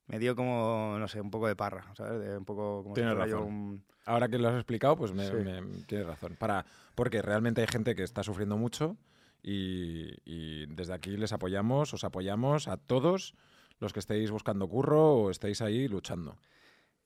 Me 0.08 0.20
dio 0.20 0.36
como, 0.36 0.98
no 1.00 1.08
sé, 1.08 1.22
un 1.22 1.30
poco 1.32 1.48
de 1.48 1.56
parra, 1.56 1.94
¿sabes? 1.96 2.20
De 2.22 2.38
un 2.38 2.46
poco 2.46 2.84
como 2.84 2.96
si 2.96 3.02
Tienes 3.02 3.16
fuera 3.16 3.28
yo 3.30 3.38
razón. 3.38 3.48
un- 3.48 3.84
Ahora 4.06 4.28
que 4.28 4.40
lo 4.40 4.48
has 4.50 4.56
explicado, 4.56 4.96
pues 4.98 5.14
me, 5.14 5.24
Sí. 5.28 5.34
me- 5.36 5.84
tienes 5.86 6.08
razón. 6.08 6.36
Para, 6.40 6.66
porque 6.96 7.22
realmente 7.22 7.62
hay 7.62 7.68
gente 7.68 7.94
que 7.96 8.02
está 8.04 8.24
sufriendo 8.24 8.58
mucho 8.58 8.98
y, 9.44 10.16
y 10.26 10.66
desde 10.68 10.94
aquí 10.94 11.16
les 11.16 11.32
apoyamos, 11.32 11.94
os 11.94 12.04
apoyamos 12.04 12.68
a 12.68 12.78
todos 12.78 13.36
los 13.80 13.94
que 13.94 14.00
estéis 14.00 14.32
buscando 14.32 14.68
curro 14.68 15.14
o 15.16 15.30
estéis 15.32 15.62
ahí 15.62 15.88
luchando. 15.88 16.38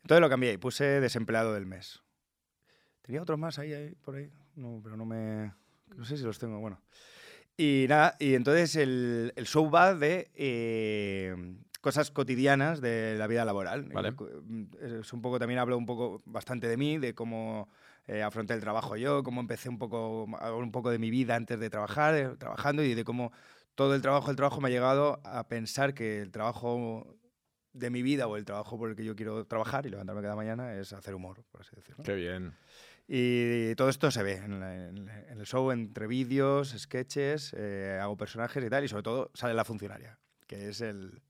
Entonces 0.03 0.21
lo 0.21 0.29
cambié 0.29 0.53
y 0.53 0.57
puse 0.57 0.85
desempleado 1.01 1.53
del 1.53 1.65
mes. 1.65 2.01
Tenía 3.03 3.21
otros 3.21 3.37
más 3.37 3.59
ahí, 3.59 3.73
ahí, 3.73 3.93
por 4.03 4.15
ahí. 4.15 4.29
No, 4.55 4.79
pero 4.83 4.97
no 4.97 5.05
me. 5.05 5.53
No 5.95 6.05
sé 6.05 6.17
si 6.17 6.23
los 6.23 6.39
tengo, 6.39 6.59
bueno. 6.59 6.79
Y 7.55 7.85
nada, 7.87 8.15
y 8.19 8.33
entonces 8.33 8.75
el, 8.77 9.31
el 9.35 9.45
show 9.45 9.69
va 9.69 9.93
de 9.93 10.31
eh, 10.33 11.35
cosas 11.81 12.09
cotidianas 12.09 12.81
de 12.81 13.15
la 13.17 13.27
vida 13.27 13.45
laboral. 13.45 13.83
Vale. 13.93 14.13
Cu- 14.13 14.27
Es 14.81 15.13
un 15.13 15.21
poco, 15.21 15.37
también 15.37 15.59
hablo 15.59 15.77
un 15.77 15.85
poco 15.85 16.21
bastante 16.25 16.67
de 16.67 16.77
mí, 16.77 16.97
de 16.97 17.13
cómo 17.13 17.69
eh, 18.07 18.23
afronté 18.23 18.53
el 18.55 18.59
trabajo 18.61 18.95
yo, 18.97 19.21
cómo 19.21 19.39
empecé 19.39 19.69
un 19.69 19.77
poco, 19.77 20.23
un 20.23 20.71
poco 20.71 20.89
de 20.89 20.97
mi 20.97 21.11
vida 21.11 21.35
antes 21.35 21.59
de 21.59 21.69
trabajar, 21.69 22.15
eh, 22.15 22.29
trabajando 22.39 22.83
y 22.83 22.95
de 22.95 23.03
cómo 23.03 23.31
todo 23.75 23.93
el 23.93 24.01
trabajo, 24.01 24.31
el 24.31 24.35
trabajo 24.35 24.59
me 24.61 24.69
ha 24.69 24.71
llegado 24.71 25.19
a 25.23 25.47
pensar 25.47 25.93
que 25.93 26.21
el 26.21 26.31
trabajo 26.31 27.15
de 27.73 27.89
mi 27.89 28.01
vida 28.03 28.27
o 28.27 28.37
el 28.37 28.45
trabajo 28.45 28.77
por 28.77 28.89
el 28.89 28.95
que 28.95 29.03
yo 29.03 29.15
quiero 29.15 29.45
trabajar 29.45 29.85
y 29.85 29.89
levantarme 29.89 30.21
cada 30.21 30.35
mañana 30.35 30.73
es 30.75 30.93
hacer 30.93 31.13
humor, 31.15 31.43
por 31.51 31.61
así 31.61 31.75
decirlo. 31.75 32.03
Qué 32.03 32.13
bien. 32.15 32.53
Y 33.07 33.75
todo 33.75 33.89
esto 33.89 34.09
se 34.11 34.23
ve 34.23 34.37
en, 34.37 34.59
la- 34.59 34.87
en- 34.87 35.09
el 35.09 35.45
show, 35.45 35.71
entre 35.71 36.07
vídeos, 36.07 36.73
sketches, 36.77 37.53
eh, 37.57 37.99
hago 38.01 38.15
personajes 38.17 38.63
y 38.63 38.69
tal, 38.69 38.83
y 38.83 38.87
sobre 38.87 39.03
todo 39.03 39.31
sale 39.33 39.53
la 39.53 39.65
funcionaria, 39.65 40.17
que 40.47 40.69
es 40.69 40.81
el... 40.81 41.21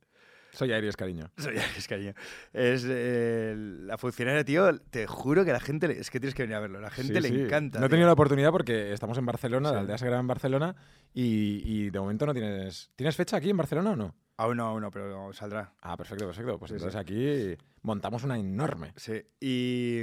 Soy 0.51 0.71
Aries, 0.71 0.95
cariño. 0.95 1.31
Soy 1.37 1.55
es 1.57 1.87
cariño. 1.87 2.13
Es 2.53 2.85
eh, 2.87 3.55
la 3.57 3.97
funcionaria, 3.97 4.43
tío, 4.45 4.77
te 4.81 5.07
juro 5.07 5.43
que 5.45 5.51
la 5.51 5.59
gente, 5.59 5.87
le- 5.87 5.99
es 5.99 6.11
que 6.11 6.19
tienes 6.19 6.35
que 6.35 6.43
venir 6.43 6.55
a 6.57 6.59
verlo, 6.59 6.79
la 6.79 6.91
gente 6.91 7.15
Sí, 7.15 7.21
le 7.21 7.27
sí. 7.29 7.41
encanta. 7.45 7.79
No 7.79 7.87
he 7.87 7.89
tenido 7.89 8.05
la 8.07 8.13
oportunidad 8.13 8.51
porque 8.51 8.93
estamos 8.93 9.17
en 9.17 9.25
Barcelona, 9.25 9.69
Sí. 9.69 9.73
la 9.75 9.81
aldea 9.81 9.97
sagrada 9.97 10.21
en 10.21 10.27
Barcelona, 10.27 10.75
y, 11.11 11.63
y 11.65 11.89
de 11.89 11.99
momento 11.99 12.27
no 12.27 12.33
tienes... 12.33 12.91
¿Tienes 12.95 13.15
fecha 13.15 13.37
aquí 13.37 13.49
en 13.49 13.57
Barcelona 13.57 13.91
o 13.91 13.95
no? 13.95 14.15
Aún 14.37 14.57
no, 14.57 14.65
aún 14.65 14.81
no, 14.81 14.89
pero 14.91 15.31
saldrá. 15.33 15.73
Ah, 15.81 15.95
perfecto, 15.95 16.25
perfecto. 16.25 16.57
Pues 16.57 16.69
Sí, 16.71 16.77
sí. 16.77 16.83
entonces 16.83 16.99
aquí 16.99 17.55
montamos 17.83 18.23
una 18.23 18.37
enorme. 18.37 18.93
Sí, 18.95 19.21
y, 19.39 20.01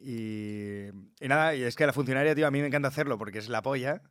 y, 0.00 0.88
y 1.20 1.28
nada, 1.28 1.54
y 1.54 1.62
es 1.62 1.74
que 1.74 1.86
la 1.86 1.92
funcionaria, 1.92 2.34
tío, 2.34 2.46
a 2.46 2.50
mí 2.50 2.60
me 2.60 2.66
encanta 2.66 2.88
hacerlo 2.88 3.16
porque 3.18 3.38
es 3.38 3.48
la 3.48 3.62
polla. 3.62 4.02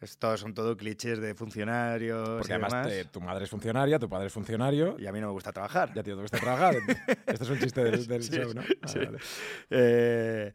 Es 0.00 0.16
todo- 0.18 0.36
son 0.38 0.54
todo 0.54 0.76
clichés 0.78 1.20
de 1.20 1.34
funcionarios 1.34 2.26
Porque 2.38 2.52
y 2.52 2.54
además 2.54 2.72
demás. 2.72 2.88
te- 2.88 3.04
tu 3.06 3.20
madre 3.20 3.44
es 3.44 3.50
funcionaria, 3.50 3.98
tu 3.98 4.08
padre 4.08 4.28
es 4.28 4.32
funcionario. 4.32 4.96
Y 4.98 5.06
a 5.06 5.12
mí 5.12 5.20
no 5.20 5.26
me 5.26 5.32
gusta 5.34 5.52
trabajar. 5.52 5.92
Ya, 5.94 6.02
tío, 6.02 6.16
tú 6.16 6.22
a 6.24 6.38
trabajar. 6.40 6.74
Este 7.26 7.44
es 7.44 7.50
un 7.50 7.58
chiste 7.58 7.84
del, 7.84 8.06
del 8.06 8.22
Sí, 8.22 8.32
show, 8.32 8.54
¿no? 8.54 8.62
sí, 8.62 8.74
Ah, 8.82 8.88
sí. 8.88 8.98
vale. 8.98 9.18
Eh, 9.68 10.52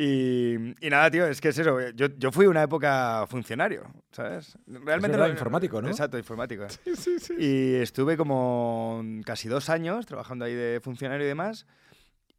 y, 0.00 0.54
y 0.80 0.90
nada, 0.90 1.10
tío, 1.10 1.26
es 1.26 1.40
que 1.40 1.48
es 1.48 1.58
eso. 1.58 1.90
Yo, 1.90 2.06
yo 2.16 2.30
fui 2.30 2.46
una 2.46 2.62
época 2.62 3.26
funcionario, 3.26 3.92
¿sabes? 4.12 4.56
Realmente 4.68 5.16
verdad, 5.16 5.28
informático, 5.28 5.82
¿no? 5.82 5.88
Exacto, 5.88 6.16
informático. 6.16 6.64
Y 7.36 7.74
estuve 7.74 8.16
como 8.16 9.02
casi 9.24 9.48
dos 9.48 9.68
años 9.68 10.06
trabajando 10.06 10.44
ahí 10.44 10.54
de 10.54 10.78
funcionario 10.80 11.26
y 11.26 11.28
demás. 11.28 11.66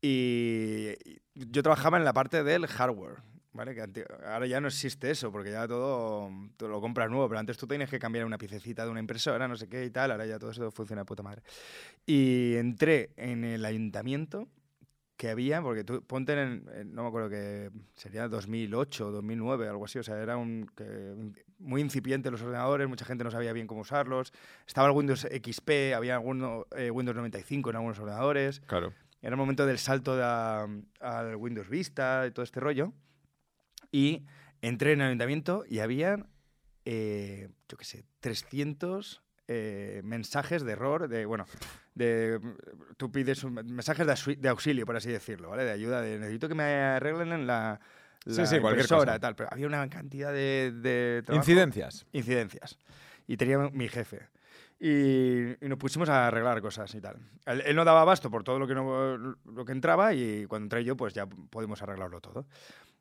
Y 0.01 0.93
yo 1.33 1.61
trabajaba 1.61 1.97
en 1.97 2.05
la 2.05 2.13
parte 2.13 2.45
del 2.45 2.65
hardware. 2.65 3.17
¿Vale? 3.51 3.75
Que 3.75 4.05
ahora 4.25 4.45
ya 4.45 4.61
no 4.61 4.69
existe 4.69 5.11
eso, 5.11 5.29
porque 5.29 5.51
ya 5.51 5.67
todo, 5.67 6.29
todo 6.55 6.69
lo 6.69 6.79
compras 6.79 7.09
nuevo, 7.09 7.27
pero 7.27 7.39
antes 7.39 7.57
tú 7.57 7.67
tienes 7.67 7.89
que 7.89 7.99
cambiar 7.99 8.23
una 8.23 8.37
piececita 8.37 8.85
de 8.85 8.91
una 8.91 9.01
impresora, 9.01 9.49
no 9.49 9.57
sé 9.57 9.67
qué 9.67 9.83
y 9.83 9.89
tal, 9.89 10.11
ahora 10.11 10.25
ya 10.25 10.39
todo 10.39 10.51
eso 10.51 10.71
funciona 10.71 11.01
de 11.01 11.05
puta 11.05 11.23
madre. 11.23 11.41
Y 12.05 12.55
entré 12.55 13.09
en 13.17 13.43
el 13.43 13.65
ayuntamiento 13.65 14.47
que 15.19 15.29
había, 15.29 15.61
porque 15.61 15.83
tú 15.83 16.01
ponte 16.01 16.31
en, 16.31 16.63
en- 16.73 16.95
no 16.95 17.01
me 17.03 17.09
acuerdo 17.09 17.27
que 17.29 17.71
sería 17.93 18.29
2008, 18.29 19.11
2009, 19.11 19.67
algo 19.67 19.83
así, 19.83 19.99
o 19.99 20.03
sea, 20.03 20.17
era 20.17 20.37
un, 20.37 20.71
que- 20.77 21.13
muy 21.57 21.81
incipiente 21.81 22.31
los 22.31 22.41
ordenadores, 22.41 22.87
mucha 22.87 23.03
gente 23.03 23.25
no 23.25 23.29
sabía 23.29 23.51
bien 23.51 23.67
cómo 23.67 23.81
usarlos, 23.81 24.31
estaba 24.65 24.87
el 24.87 24.93
Windows 24.95 25.27
XP, 25.29 25.93
había 25.93 26.15
alguno, 26.15 26.67
eh, 26.73 26.89
Windows 26.89 27.17
95 27.17 27.69
en 27.69 27.75
algunos 27.75 27.99
ordenadores, 27.99 28.61
Claro. 28.61 28.93
era 29.21 29.31
el 29.31 29.37
momento 29.37 29.65
del 29.65 29.77
salto 29.77 30.15
de 30.15 30.23
a- 30.23 30.67
al 31.01 31.35
Windows 31.35 31.67
Vista 31.67 32.25
y 32.25 32.31
todo 32.31 32.43
este 32.43 32.61
rollo. 32.61 32.93
Y 33.91 34.25
entré 34.61 34.93
en 34.93 35.01
el 35.01 35.07
ayuntamiento 35.07 35.65
y 35.67 35.79
había, 35.79 36.25
eh, 36.85 37.49
yo 37.67 37.75
qué 37.77 37.83
sé, 37.83 38.05
300 38.21 39.21
eh, 39.51 40.01
mensajes 40.03 40.63
de 40.63 40.71
error, 40.73 41.07
de, 41.07 41.25
bueno, 41.25 41.45
de, 41.95 42.39
tú 42.97 43.11
pides 43.11 43.43
un- 43.43 43.55
mensajes 43.55 44.05
de, 44.05 44.35
de 44.35 44.49
auxilio, 44.49 44.85
por 44.85 44.95
así 44.95 45.09
decirlo, 45.11 45.49
¿vale? 45.49 45.63
De 45.65 45.71
ayuda, 45.71 46.01
de 46.01 46.19
necesito 46.19 46.47
que 46.47 46.53
me 46.55 46.63
arreglen 46.63 47.31
en 47.33 47.47
la, 47.47 47.79
Sí, 48.25 48.31
la 48.41 48.45
sí, 48.45 48.59
cualquier 48.59 48.85
impresora, 48.85 49.13
cosa. 49.13 49.19
tal. 49.19 49.35
Pero 49.35 49.49
había 49.51 49.65
una 49.65 49.89
cantidad 49.89 50.31
de, 50.31 50.71
de 50.71 51.23
trabajo 51.25 51.41
Incidencias. 51.43 52.05
incidencias. 52.11 52.77
Y 53.27 53.37
tenía 53.37 53.57
mi 53.57 53.87
jefe. 53.87 54.27
Y, 54.79 55.65
y 55.65 55.67
nos 55.67 55.77
pusimos 55.77 56.09
a 56.09 56.27
arreglar 56.27 56.61
cosas 56.61 56.93
y 56.95 57.01
tal. 57.01 57.17
Él, 57.45 57.61
él 57.65 57.75
no 57.75 57.83
daba 57.85 58.01
abasto 58.01 58.29
por 58.29 58.43
todo 58.43 58.59
lo 58.59 58.67
que, 58.67 58.75
no, 58.75 59.17
lo 59.17 59.65
que 59.65 59.71
entraba 59.71 60.13
y 60.13 60.45
cuando 60.45 60.65
entré 60.65 60.83
yo, 60.83 60.95
pues 60.95 61.13
ya 61.13 61.25
pudimos 61.25 61.81
arreglarlo 61.81 62.21
todo. 62.21 62.45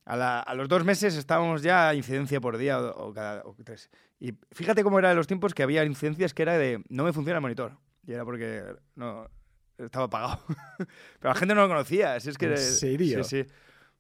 A, 0.08 0.16
la- 0.16 0.40
a 0.40 0.54
los 0.54 0.68
dos 0.68 0.84
meses 0.84 1.14
estábamos 1.16 1.62
ya 1.62 1.88
a 1.90 1.94
incidencia 1.94 2.40
por 2.40 2.56
día 2.56 2.80
o, 2.80 3.08
o 3.08 3.12
cada 3.12 3.42
o 3.44 3.54
tres. 3.62 3.90
Y 4.18 4.32
fíjate 4.52 4.82
cómo 4.82 4.98
eran 4.98 5.14
los 5.14 5.26
tiempos 5.26 5.52
que 5.54 5.62
había 5.62 5.84
incidencias 5.84 6.32
que 6.32 6.42
era 6.42 6.56
de 6.56 6.82
no 6.88 7.04
me 7.04 7.12
funciona 7.12 7.36
el 7.38 7.42
monitor. 7.42 7.76
Y 8.06 8.12
era 8.12 8.24
porque 8.24 8.62
no 8.94 9.28
estaba 9.76 10.06
apagado. 10.06 10.42
Pero 11.20 11.32
la 11.32 11.34
gente 11.34 11.54
no 11.54 11.60
lo 11.62 11.68
conocía. 11.68 12.18
Si 12.20 12.30
es 12.30 12.38
que, 12.38 12.46
¿En 12.46 12.56
serio? 12.56 13.22
Sí, 13.22 13.44
sí. 13.44 13.52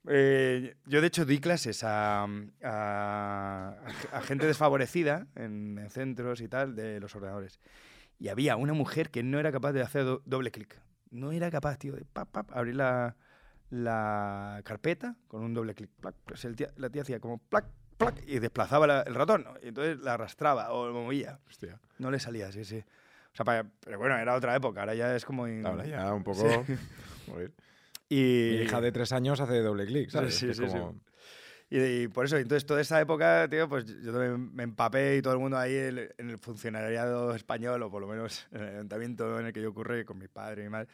Eh, 0.08 0.76
yo, 0.86 1.00
de 1.02 1.06
hecho, 1.08 1.26
di 1.26 1.38
clases 1.40 1.84
a, 1.84 2.26
a- 2.64 3.74
a 4.12 4.20
gente 4.22 4.46
desfavorecida 4.46 5.26
en, 5.34 5.78
en 5.78 5.90
centros 5.90 6.40
y 6.40 6.48
tal 6.48 6.74
de 6.74 7.00
los 7.00 7.14
ordenadores. 7.14 7.60
Y 8.18 8.28
había 8.28 8.56
una 8.56 8.72
mujer 8.72 9.10
que 9.10 9.22
no 9.22 9.38
era 9.38 9.52
capaz 9.52 9.72
de 9.72 9.82
hacer 9.82 10.04
do- 10.04 10.22
doble 10.24 10.50
clic. 10.50 10.80
No 11.10 11.32
era 11.32 11.50
capaz, 11.50 11.78
tío, 11.78 11.94
de 11.94 12.04
pap, 12.04 12.28
pap, 12.30 12.50
abrir 12.52 12.76
la, 12.76 13.16
la 13.70 14.60
carpeta 14.64 15.16
con 15.28 15.42
un 15.42 15.54
doble 15.54 15.74
clic. 15.74 15.90
plac. 16.00 16.14
Pues 16.24 16.44
el 16.44 16.56
tía- 16.56 16.72
la 16.76 16.88
tía 16.90 17.02
hacía 17.02 17.20
como 17.20 17.38
plac, 17.38 17.66
plac, 17.96 18.22
y 18.26 18.38
desplazaba 18.38 18.86
la- 18.86 19.02
el 19.02 19.14
ratón. 19.14 19.44
¿no? 19.44 19.54
Y 19.62 19.68
entonces 19.68 19.98
la 20.00 20.14
arrastraba 20.14 20.72
o 20.72 20.86
lo 20.88 20.94
movía. 20.94 21.38
Hostia. 21.48 21.78
No 21.98 22.10
le 22.10 22.18
salía, 22.18 22.50
sí, 22.52 22.64
sí. 22.64 22.78
O 23.32 23.36
sea, 23.36 23.44
pa- 23.44 23.64
pero 23.84 23.98
bueno, 23.98 24.16
era 24.16 24.34
otra 24.34 24.54
época. 24.56 24.80
Ahora 24.80 24.94
ya 24.94 25.14
es 25.14 25.24
como... 25.24 25.46
in- 25.46 25.64
Ahora 25.66 25.86
ya 25.86 26.12
un 26.12 26.24
poco. 26.24 26.42
Joder. 27.26 27.52
Y, 28.08 28.56
Mi 28.58 28.64
hija 28.64 28.80
de 28.80 28.90
tres 28.90 29.12
años 29.12 29.38
hace 29.40 29.60
doble 29.60 29.84
clic, 29.86 30.08
¿sabes? 30.10 30.34
Sí, 30.34 30.54
sí, 30.54 30.66
sí. 30.66 30.76
como- 30.78 30.98
Y, 31.70 31.78
y 31.78 32.08
por 32.08 32.24
eso, 32.24 32.38
entonces 32.38 32.64
toda 32.64 32.80
esa 32.80 32.98
época, 32.98 33.46
tío, 33.50 33.68
pues 33.68 33.84
yo 34.02 34.12
también 34.12 34.54
me 34.54 34.62
empapé 34.62 35.16
y 35.16 35.22
todo 35.22 35.34
el 35.34 35.38
mundo 35.38 35.58
ahí 35.58 35.74
en, 35.76 35.98
el- 35.98 36.14
en 36.16 36.30
el 36.30 36.38
funcionariado 36.38 37.34
español, 37.34 37.82
o 37.82 37.90
por 37.90 38.00
lo 38.00 38.08
menos 38.08 38.46
en 38.52 38.62
el 38.62 38.74
ayuntamiento 38.76 39.38
en 39.38 39.46
el 39.46 39.52
que 39.52 39.60
yo 39.60 39.68
ocurre 39.68 40.06
con 40.06 40.16
mi 40.16 40.28
padre 40.28 40.62
y 40.62 40.64
mi 40.64 40.70
madre, 40.70 40.88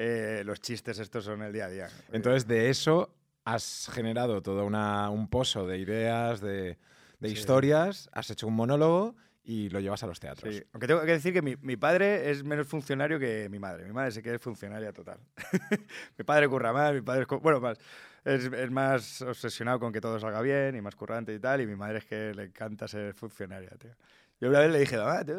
eh, 0.00 0.42
los 0.44 0.60
chistes 0.60 0.98
estos 1.00 1.24
son 1.24 1.42
el 1.42 1.52
día 1.52 1.64
a 1.66 1.68
día. 1.68 1.88
Entonces, 2.12 2.46
de 2.46 2.70
eso 2.70 3.12
has 3.44 3.88
generado 3.92 4.40
todo 4.42 4.64
una, 4.64 5.10
un 5.10 5.28
pozo 5.28 5.66
de 5.66 5.78
ideas, 5.78 6.40
de, 6.40 6.78
de 7.18 7.28
Sí. 7.28 7.34
historias, 7.34 8.08
has 8.12 8.30
hecho 8.30 8.46
un 8.46 8.54
monólogo 8.54 9.16
y 9.42 9.70
lo 9.70 9.80
llevas 9.80 10.02
a 10.04 10.06
los 10.06 10.20
teatros. 10.20 10.54
Sí, 10.54 10.62
Aunque 10.72 10.86
tengo 10.86 11.00
que 11.00 11.12
decir 11.12 11.32
que 11.32 11.42
mi, 11.42 11.56
mi 11.56 11.76
padre 11.76 12.30
es 12.30 12.44
menos 12.44 12.68
funcionario 12.68 13.18
que 13.18 13.48
mi 13.50 13.58
madre. 13.58 13.86
Mi 13.86 13.92
madre 13.92 14.12
sí 14.12 14.22
que 14.22 14.34
es 14.34 14.40
funcionaria 14.40 14.92
total. 14.92 15.18
mi 16.18 16.24
padre 16.24 16.46
curra 16.48 16.72
más, 16.72 16.94
mi 16.94 17.00
padre 17.00 17.22
es, 17.22 17.40
bueno, 17.40 17.58
más, 17.60 17.78
es, 18.24 18.44
es 18.44 18.70
más 18.70 19.22
obsesionado 19.22 19.80
con 19.80 19.92
que 19.92 20.00
todo 20.00 20.20
salga 20.20 20.40
bien 20.42 20.76
y 20.76 20.80
más 20.80 20.94
currante 20.94 21.34
y 21.34 21.40
tal. 21.40 21.60
Y 21.62 21.66
mi 21.66 21.74
madre 21.76 21.98
es 21.98 22.04
que 22.04 22.32
le 22.34 22.44
encanta 22.44 22.86
ser 22.86 23.14
funcionaria, 23.14 23.70
tío. 23.78 23.96
Yo 24.40 24.50
una 24.50 24.60
vez 24.60 24.70
le 24.70 24.78
dije, 24.78 24.96
ah, 25.00 25.24
tío, 25.24 25.36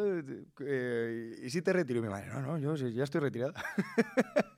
eh, 0.66 1.36
¿y 1.44 1.50
si 1.50 1.62
te 1.62 1.72
retiro? 1.72 2.00
Y 2.00 2.02
mi 2.02 2.10
madre, 2.10 2.28
no, 2.28 2.42
no, 2.42 2.58
yo 2.58 2.76
ya 2.76 3.04
estoy 3.06 3.22
retirada. 3.22 3.54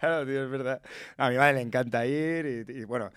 claro, 0.00 0.26
tío, 0.26 0.44
es 0.44 0.50
verdad. 0.50 0.80
A 1.16 1.30
mi 1.30 1.36
madre 1.36 1.54
le 1.54 1.60
encanta 1.62 2.06
ir 2.06 2.66
y, 2.68 2.80
y, 2.80 2.84
bueno, 2.84 3.10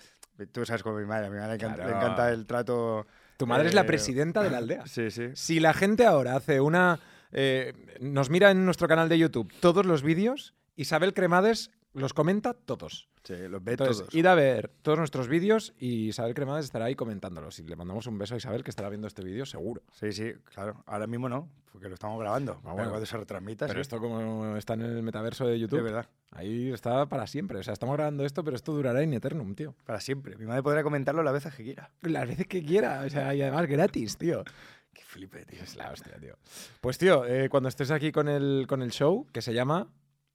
Tú 0.53 0.65
sabes 0.65 0.83
cómo 0.83 0.97
mi 0.97 1.05
madre, 1.05 1.27
a 1.27 1.29
mi 1.29 1.35
madre 1.37 1.49
le 1.49 1.55
encanta, 1.55 1.83
le 1.83 1.89
Claro. 1.91 1.97
encanta 2.05 2.31
el 2.31 2.45
trato. 2.45 3.05
Tu 3.35 3.45
madre 3.45 3.67
es 3.67 3.73
la 3.73 3.81
eh, 3.81 3.83
presidenta 3.83 4.41
de 4.41 4.49
la 4.49 4.57
aldea. 4.59 4.83
Sí, 4.87 5.11
sí. 5.11 5.31
Si 5.33 5.59
la 5.59 5.73
gente 5.73 6.05
ahora 6.05 6.37
hace 6.37 6.61
una. 6.61 6.97
eh, 7.33 7.73
nos 7.99 8.29
mira 8.29 8.49
en 8.49 8.63
nuestro 8.63 8.87
canal 8.87 9.09
de 9.09 9.17
YouTube 9.19 9.51
todos 9.59 9.85
los 9.85 10.01
vídeos, 10.01 10.53
Isabel 10.77 11.13
Cremades 11.13 11.71
los 11.93 12.13
comenta 12.13 12.53
todos. 12.53 13.09
Sí, 13.23 13.36
los 13.47 13.63
ve 13.63 13.71
Entonces, 13.73 13.97
todos. 13.99 14.15
id 14.15 14.25
a 14.25 14.34
ver 14.36 14.71
todos 14.82 14.97
nuestros 14.97 15.27
vídeos 15.27 15.73
y 15.77 16.08
Isabel 16.08 16.34
Cremades 16.34 16.65
estará 16.65 16.86
ahí 16.86 16.95
comentándolos. 16.95 17.60
Y 17.60 17.63
le 17.63 17.75
mandamos 17.75 18.08
un 18.08 18.17
beso 18.17 18.34
a 18.34 18.38
Isabel 18.38 18.63
que 18.63 18.69
estará 18.71 18.89
viendo 18.89 19.08
este 19.08 19.23
vídeo 19.23 19.45
seguro. 19.45 19.82
Sí, 19.93 20.12
sí, 20.13 20.34
claro. 20.53 20.82
Ahora 20.88 21.05
mismo 21.05 21.27
no, 21.29 21.49
porque 21.71 21.89
lo 21.89 21.93
estamos 21.95 22.19
grabando. 22.19 22.55
Pero 22.62 22.69
Ah, 22.69 22.73
bueno. 22.73 22.89
cuando 22.89 23.05
se 23.05 23.17
retransmita, 23.17 23.67
Pero 23.67 23.77
sí. 23.79 23.82
esto 23.82 23.99
como 23.99 24.55
está 24.55 24.73
en 24.73 24.82
el 24.82 25.03
metaverso 25.03 25.45
de 25.45 25.60
YouTube, 25.60 25.79
Es 25.79 25.84
verdad. 25.84 26.05
ahí 26.32 26.71
está 26.71 27.05
para 27.08 27.27
siempre. 27.27 27.60
O 27.60 27.63
sea, 27.63 27.73
estamos 27.73 27.95
grabando 27.95 28.25
esto, 28.25 28.43
pero 28.43 28.55
esto 28.55 28.71
durará 28.73 29.03
in 29.03 29.13
eternum, 29.13 29.53
tío. 29.53 29.75
Para 29.86 29.99
siempre. 29.99 30.36
Mi 30.38 30.45
madre 30.45 30.63
podrá 30.63 30.82
comentarlo 30.82 31.21
las 31.21 31.34
veces 31.34 31.53
que 31.53 31.63
quiera. 31.63 31.91
Las 32.01 32.27
veces 32.27 32.47
que 32.47 32.63
quiera, 32.63 33.03
o 33.05 33.10
sea, 33.10 33.36
y 33.36 33.41
además 33.41 33.67
gratis, 33.67 34.17
tío. 34.17 34.43
Qué 34.93 35.03
flipe, 35.03 35.45
tío. 35.45 35.62
Es 35.62 35.75
la 35.75 35.91
hostia, 35.91 36.17
tío. 36.19 36.36
Pues, 36.82 36.97
tío, 36.97 37.25
eh, 37.25 37.47
cuando 37.49 37.69
estés 37.69 37.91
aquí 37.91 38.12
con 38.12 38.27
el, 38.27 38.65
con 38.67 38.82
el 38.82 38.91
show, 38.91 39.27
que 39.32 39.41
se 39.41 39.53
llama 39.53 39.88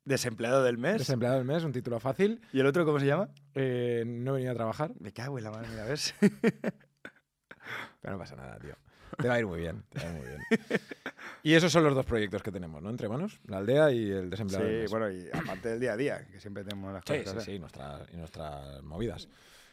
Desempleado 0.05 0.63
del 0.63 0.77
mes. 0.79 0.99
Desempleado 0.99 1.37
del 1.39 1.47
Mes, 1.47 1.65
un 1.65 1.73
título 1.73 1.99
fácil, 1.99 2.41
¿Y 2.53 2.61
el 2.61 2.67
otro 2.67 2.85
cómo 2.85 3.01
se 3.01 3.07
llama? 3.07 3.29
eh, 3.55 4.05
no 4.07 4.33
he 4.33 4.35
venido 4.35 4.53
a 4.53 4.55
trabajar, 4.55 4.93
Me 5.01 5.13
cago 5.13 5.39
en 5.39 5.45
la 5.45 5.51
mano, 5.51 5.67
mira, 5.71 5.85
¿ves? 5.85 6.15
pero 8.01 8.13
no 8.15 8.19
pasa 8.19 8.37
nada, 8.37 8.59
tío. 8.59 8.75
Te 9.19 9.29
va 9.29 9.35
a 9.35 9.39
ir 9.39 9.47
muy 9.47 9.61
bien, 9.61 9.83
te 9.91 10.01
va 10.01 10.07
a 10.07 10.11
ir 10.13 10.19
muy 10.19 10.27
bien. 10.27 10.41
Y 11.43 11.55
esos 11.55 11.71
son 11.73 11.85
los 11.85 11.95
dos 11.95 12.05
proyectos 12.05 12.43
que 12.43 12.51
tenemos, 12.51 12.83
¿no? 12.83 12.91
Entre 12.91 13.09
manos, 13.09 13.39
la 13.47 13.59
aldea 13.59 13.93
y 13.93 14.11
el 14.11 14.29
desempleado 14.29 14.65
del 14.67 14.75
sí, 14.75 14.81
mes. 14.83 14.91
bueno, 14.91 15.11
y 15.11 15.29
aparte 15.33 15.69
del 15.71 15.81
día 15.81 15.93
a 15.93 15.97
día, 15.97 16.27
que 16.27 16.41
siempre 16.41 16.65
tenemos 16.65 16.93
las 16.93 17.03
Sí, 17.07 17.19
cosas. 17.19 17.25
sí, 17.33 17.39
hacer. 17.39 17.55
sí, 17.55 17.59
nuestra- 17.59 18.07
y 18.13 18.17
nuestras 18.17 18.83
movidas. 18.83 19.29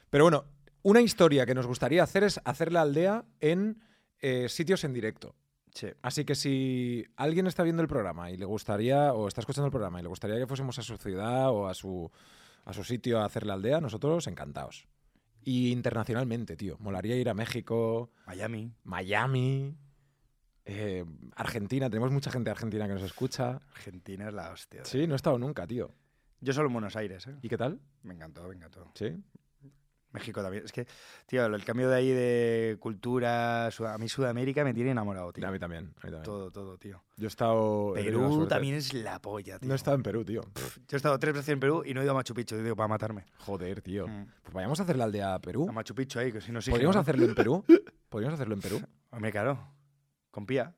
Pero 0.10 0.24
bueno, 0.26 0.46
una 0.84 1.02
historia 1.02 1.46
que 1.46 1.56
nos 1.56 1.66
gustaría 1.68 2.04
hacer 2.04 2.24
es 2.24 2.40
hacer 2.46 2.72
la 2.72 2.82
aldea 2.82 3.26
en 3.40 3.82
eh, 4.20 4.48
sitios 4.48 4.84
en 4.84 4.94
directo. 4.94 5.36
Sí. 5.74 5.88
Así 6.02 6.26
que 6.26 6.36
si 6.36 7.06
alguien 7.16 7.48
está 7.48 7.64
viendo 7.64 7.82
el 7.82 7.88
programa 7.88 8.32
y 8.32 8.38
le 8.38 8.46
gustaría, 8.46 9.14
o 9.14 9.28
está 9.28 9.42
escuchando 9.42 9.68
el 9.68 9.72
programa 9.72 10.00
y 10.00 10.04
le 10.04 10.10
gustaría 10.10 10.38
que 10.38 10.48
fuésemos 10.48 10.78
a 10.80 10.82
su 10.82 10.98
ciudad 10.98 11.50
o 11.50 11.68
a 11.68 11.74
su, 11.74 12.12
a 12.66 12.74
su 12.74 12.84
sitio 12.84 13.20
a 13.20 13.26
hacer 13.26 13.46
la 13.46 13.54
aldea, 13.54 13.82
nosotros 13.82 14.28
encantados. 14.28 14.88
Y 15.44 15.72
internacionalmente, 15.72 16.56
tío. 16.56 16.78
Molaría 16.80 17.16
ir 17.16 17.30
a 17.30 17.34
México, 17.34 18.12
Miami. 18.28 18.72
Miami, 18.84 19.76
eh, 20.66 21.04
Argentina. 21.36 21.90
Tenemos 21.90 22.12
mucha 22.12 22.32
gente 22.32 22.52
argentina 22.52 22.88
que 22.88 22.94
nos 22.94 23.04
escucha. 23.04 23.62
Argentina 23.74 24.28
es 24.28 24.34
la 24.34 24.52
hostia. 24.52 24.86
Sí, 24.86 25.08
no 25.08 25.14
he 25.14 25.16
estado 25.16 25.40
nunca, 25.40 25.66
tío. 25.66 25.96
Yo 26.42 26.54
solo 26.54 26.68
en 26.68 26.74
Buenos 26.74 26.96
Aires, 26.96 27.28
¿eh? 27.28 27.36
¿Y 27.42 27.50
qué 27.50 27.58
tal? 27.58 27.80
Me 28.04 28.14
encantó, 28.14 28.48
me 28.48 28.56
encantó. 28.56 28.92
Sí. 28.96 29.16
México 30.12 30.42
también. 30.42 30.66
Es 30.66 30.72
que, 30.72 30.86
tío, 31.26 31.46
el 31.46 31.64
cambio 31.64 31.90
de 31.90 31.96
ahí 31.96 32.10
de 32.10 32.78
cultura, 32.80 33.68
a 33.68 33.98
mí 33.98 34.10
Sudamérica 34.10 34.64
me 34.64 34.74
tiene 34.74 34.92
enamorado, 34.92 35.32
tío. 35.32 35.48
A 35.48 35.52
mí 35.52 35.60
también. 35.60 35.86
a 35.86 36.06
mí 36.06 36.12
también. 36.12 36.24
Todo, 36.24 36.52
todo, 36.52 36.78
tío. 36.78 37.04
Yo 37.18 37.26
he 37.26 37.28
estado. 37.28 37.94
Perú 37.94 38.48
también 38.48 38.76
es 38.76 38.94
la 38.94 39.20
polla, 39.22 39.60
tío. 39.60 39.68
No 39.68 39.74
he 39.74 39.78
estado 39.78 39.96
en 39.96 40.04
Perú, 40.04 40.26
tío. 40.26 40.42
Yo 40.42 40.72
he 40.92 40.96
estado 40.98 41.18
tres 41.20 41.34
veces 41.34 41.50
en 41.50 41.60
Perú 41.60 41.84
y 41.86 41.94
no 41.94 42.02
he 42.02 42.04
ido 42.04 42.12
a 42.12 42.16
Machu 42.16 42.34
Picchu, 42.34 42.58
digo, 42.58 42.76
para 42.76 42.88
matarme. 42.88 43.26
Joder, 43.38 43.82
tío. 43.82 44.08
Mm. 44.08 44.26
Pues 44.44 44.54
vayamos 44.54 44.80
a 44.80 44.84
hacer 44.84 44.98
la 44.98 45.06
aldea 45.06 45.36
a 45.36 45.40
Perú. 45.40 45.68
A 45.70 45.72
Machu 45.72 45.96
Picchu 45.96 46.20
ahí, 46.20 46.32
que 46.32 46.42
si 46.42 46.52
no 46.52 46.62
sí. 46.62 46.72
¿Podríamos 46.72 46.96
hacerlo 46.96 47.26
en 47.26 47.36
Perú? 47.36 47.64
¿Podríamos 48.10 48.36
hacerlo 48.36 48.56
en 48.56 48.62
Perú? 48.62 48.82
Hombre, 49.12 49.32
claro. 49.32 49.68
Con 50.30 50.46
pía. 50.46 50.74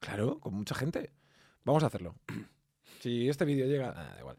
Claro, 0.00 0.38
con 0.38 0.54
mucha 0.54 0.74
gente. 0.74 1.12
Vamos 1.64 1.82
a 1.82 1.86
hacerlo. 1.86 2.14
Si 3.00 3.28
este 3.28 3.44
vídeo 3.44 3.66
llega. 3.66 3.94
ah, 3.94 4.12
da 4.14 4.18
igual. 4.18 4.36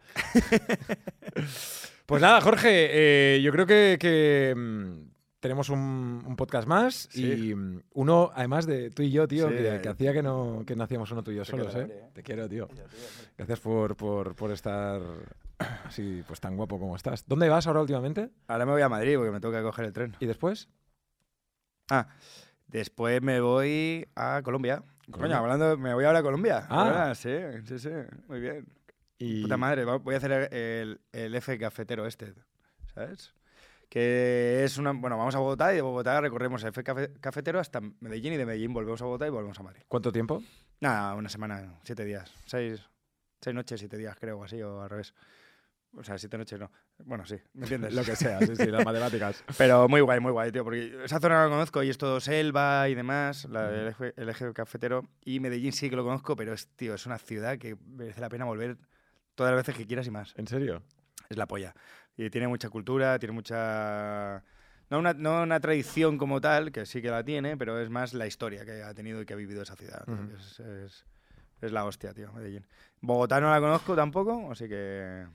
pues 2.09 2.21
nada, 2.21 2.41
Jorge, 2.41 2.69
eh, 3.35 3.41
yo 3.41 3.51
creo 3.51 3.65
que, 3.65 3.97
que, 3.99 4.53
mm, 4.57 5.09
tenemos 5.39 5.69
un, 5.69 6.23
un 6.25 6.35
podcast 6.35 6.67
más 6.67 7.07
Sí. 7.11 7.49
y 7.51 7.55
mm, 7.55 7.83
uno, 7.93 8.31
además 8.33 8.65
de 8.65 8.89
tú 8.89 9.03
y 9.03 9.11
yo, 9.11 9.27
tío, 9.27 9.47
Sí, 9.47 9.55
que, 9.55 9.79
que 9.81 9.89
hacía 9.89 10.11
que 10.11 10.21
no, 10.21 10.63
que 10.65 10.75
no 10.75 10.83
hacíamos 10.83 11.11
uno 11.11 11.23
tú 11.23 11.31
y 11.31 11.35
yo 11.35 11.45
solos, 11.45 11.67
quiero, 11.73 11.87
¿eh? 11.87 11.91
eh. 11.93 12.09
Te 12.13 12.23
quiero, 12.23 12.49
tío. 12.49 12.67
Gracias 13.37 13.59
por, 13.59 13.95
por, 13.95 14.35
por 14.35 14.51
estar 14.51 14.99
así, 15.85 16.23
pues 16.27 16.39
tan 16.39 16.57
guapo 16.57 16.79
como 16.79 16.95
estás. 16.95 17.25
¿Dónde 17.27 17.47
vas 17.47 17.67
ahora 17.67 17.81
últimamente? 17.81 18.29
Ahora 18.47 18.65
me 18.65 18.71
voy 18.73 18.81
a 18.81 18.89
Madrid 18.89 19.15
porque 19.15 19.31
me 19.31 19.39
toca 19.39 19.61
coger 19.61 19.85
el 19.85 19.93
tren. 19.93 20.15
¿Y 20.19 20.25
después? 20.25 20.67
Ah, 21.89 22.07
después 22.67 23.21
me 23.21 23.39
voy 23.39 24.07
a 24.15 24.41
Colombia. 24.43 24.83
Colombia. 25.09 25.37
Coño, 25.37 25.37
hablando, 25.37 25.77
me 25.77 25.93
voy 25.93 26.05
ahora 26.05 26.19
a 26.19 26.23
Colombia. 26.23 26.65
Ah. 26.69 26.85
Ahora, 26.85 27.15
sí, 27.15 27.31
sí, 27.65 27.79
sí. 27.79 27.89
Muy 28.27 28.39
bien. 28.39 28.65
Y... 29.19 29.43
Puta 29.43 29.57
madre, 29.57 29.83
voy 29.85 30.13
a 30.15 30.17
hacer 30.17 30.51
el, 30.53 30.99
el 31.11 31.35
F 31.35 31.57
cafetero 31.59 32.07
este, 32.07 32.33
¿sabes? 32.93 33.33
Que 33.89 34.63
es 34.63 34.77
una... 34.77 34.91
Bueno, 34.93 35.17
vamos 35.17 35.35
a 35.35 35.39
Bogotá 35.39 35.71
y 35.73 35.75
de 35.77 35.81
Bogotá 35.81 36.21
recorremos 36.21 36.63
el 36.63 36.69
F 36.69 36.83
cafe- 36.83 37.11
cafetero 37.19 37.59
hasta 37.59 37.81
Medellín 37.99 38.33
y 38.33 38.37
de 38.37 38.45
Medellín 38.45 38.73
volvemos 38.73 39.01
a 39.01 39.05
Bogotá 39.05 39.27
y 39.27 39.29
volvemos 39.29 39.59
a 39.59 39.63
Madrid. 39.63 39.81
¿Cuánto 39.87 40.11
tiempo? 40.11 40.41
Nada, 40.79 41.15
una 41.15 41.27
semana, 41.29 41.79
siete 41.83 42.05
días. 42.05 42.31
Seis, 42.45 42.81
seis 43.41 43.53
noches, 43.55 43.79
siete 43.79 43.97
días 43.97 44.15
creo, 44.19 44.39
o 44.39 44.43
así, 44.43 44.61
o 44.61 44.81
al 44.81 44.89
revés. 44.89 45.13
O 45.97 46.03
sea, 46.03 46.19
siete 46.19 46.37
noches 46.37 46.59
no. 46.59 46.71
Bueno, 46.99 47.25
sí, 47.25 47.35
¿me 47.53 47.63
entiendes? 47.63 47.93
Lo 47.95 48.03
que 48.03 48.15
sea, 48.15 48.39
sí, 48.41 48.55
sí, 48.55 48.67
las 48.67 48.85
matemáticas. 48.85 49.43
Pero 49.57 49.89
muy 49.89 50.01
guay, 50.01 50.19
muy 50.19 50.31
guay, 50.31 50.51
tío, 50.51 50.63
porque 50.63 51.03
esa 51.03 51.19
zona 51.19 51.39
no 51.39 51.43
la 51.45 51.49
conozco 51.49 51.81
y 51.81 51.89
es 51.89 51.97
todo 51.97 52.19
selva 52.21 52.87
y 52.89 52.93
demás, 52.95 53.45
la- 53.49 53.71
el, 53.73 53.87
eje, 53.87 54.13
el 54.15 54.29
eje 54.29 54.53
cafetero. 54.53 55.09
Y 55.25 55.39
Medellín 55.39 55.73
sí 55.73 55.89
que 55.89 55.95
lo 55.95 56.03
conozco, 56.03 56.35
pero 56.35 56.53
es, 56.53 56.67
tío, 56.75 56.93
es 56.93 57.05
una 57.07 57.17
ciudad 57.17 57.57
que 57.57 57.75
merece 57.87 58.21
la 58.21 58.29
pena 58.29 58.45
volver 58.45 58.77
todas 59.39 59.53
las 59.53 59.65
veces 59.65 59.77
que 59.79 59.87
quieras 59.87 60.05
y 60.05 60.11
más. 60.11 60.33
¿En 60.35 60.47
serio? 60.47 60.83
Es 61.29 61.37
la 61.37 61.47
polla. 61.47 61.73
Y 62.17 62.29
tiene 62.29 62.49
mucha 62.49 62.69
cultura, 62.69 63.17
tiene 63.19 63.31
mucha... 63.33 64.43
No 64.89 64.99
una, 64.99 65.13
no 65.13 65.43
una 65.43 65.59
tradición 65.61 66.17
como 66.17 66.41
tal, 66.41 66.73
que 66.73 66.85
sí 66.85 67.01
que 67.01 67.09
la 67.09 67.23
tiene, 67.23 67.55
pero 67.55 67.79
es 67.79 67.89
más 67.89 68.13
la 68.13 68.27
historia 68.27 68.65
que 68.65 68.83
ha 68.83 68.93
tenido 68.93 69.21
y 69.21 69.25
que 69.25 69.33
ha 69.33 69.37
vivido 69.37 69.61
esa 69.61 69.75
ciudad. 69.77 70.03
es, 70.37 70.59
es- 70.59 71.05
es 71.61 71.71
la 71.71 71.85
hostia, 71.85 72.13
tío, 72.13 72.31
Medellín. 72.33 72.65
Bogotá 72.99 73.39
no 73.39 73.49
la 73.49 73.59
conozco 73.61 73.95
tampoco, 73.95 74.51
así 74.51 74.67
que... 74.67 75.25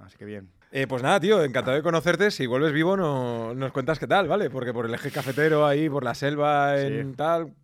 Así 0.00 0.16
que 0.16 0.24
bien. 0.24 0.50
Eh, 0.72 0.86
pues 0.88 1.02
nada, 1.04 1.20
tío, 1.20 1.44
encantado 1.44 1.76
de 1.76 1.82
conocerte. 1.82 2.30
Si 2.32 2.46
vuelves 2.46 2.72
vivo, 2.72 2.96
no, 2.96 3.54
nos 3.54 3.70
cuentas 3.72 3.98
qué 4.00 4.06
tal, 4.08 4.26
¿vale? 4.26 4.50
Porque 4.50 4.72
por 4.72 4.86
el 4.86 4.94
eje 4.94 5.10
cafetero 5.12 5.66
ahí, 5.66 5.88
por 5.88 6.02
la 6.02 6.14
selva, 6.14 6.80
en 6.80 7.10
Sí. 7.10 7.16
tal. 7.16 7.54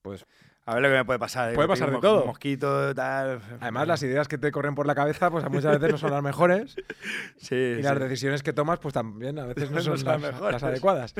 Pues 0.00 0.24
A 0.68 0.74
ver 0.74 0.82
lo 0.82 0.88
que 0.90 0.94
me 0.96 1.04
puede 1.06 1.18
pasar. 1.18 1.50
¿eh? 1.50 1.54
Puede 1.54 1.66
pasar 1.68 1.90
de 1.90 1.98
todo. 1.98 2.26
Mosquito, 2.26 2.94
tal. 2.94 3.40
además, 3.60 3.88
las 3.88 4.02
ideas 4.02 4.28
que 4.28 4.36
te 4.36 4.50
corren 4.52 4.74
por 4.74 4.86
la 4.86 4.94
cabeza, 4.94 5.30
pues 5.30 5.42
muchas 5.48 5.72
veces 5.80 5.92
no 5.92 5.96
son 5.98 6.10
las 6.10 6.22
mejores. 6.22 6.76
Sí, 7.38 7.54
Y 7.54 7.76
sí. 7.76 7.82
las 7.82 7.98
decisiones 7.98 8.42
que 8.42 8.52
tomas, 8.52 8.78
pues 8.78 8.92
también 8.92 9.38
a 9.38 9.46
veces 9.46 9.70
no 9.70 9.80
son 9.82 10.04
las, 10.04 10.20
mejores. 10.20 10.52
las 10.52 10.62
adecuadas. 10.62 11.14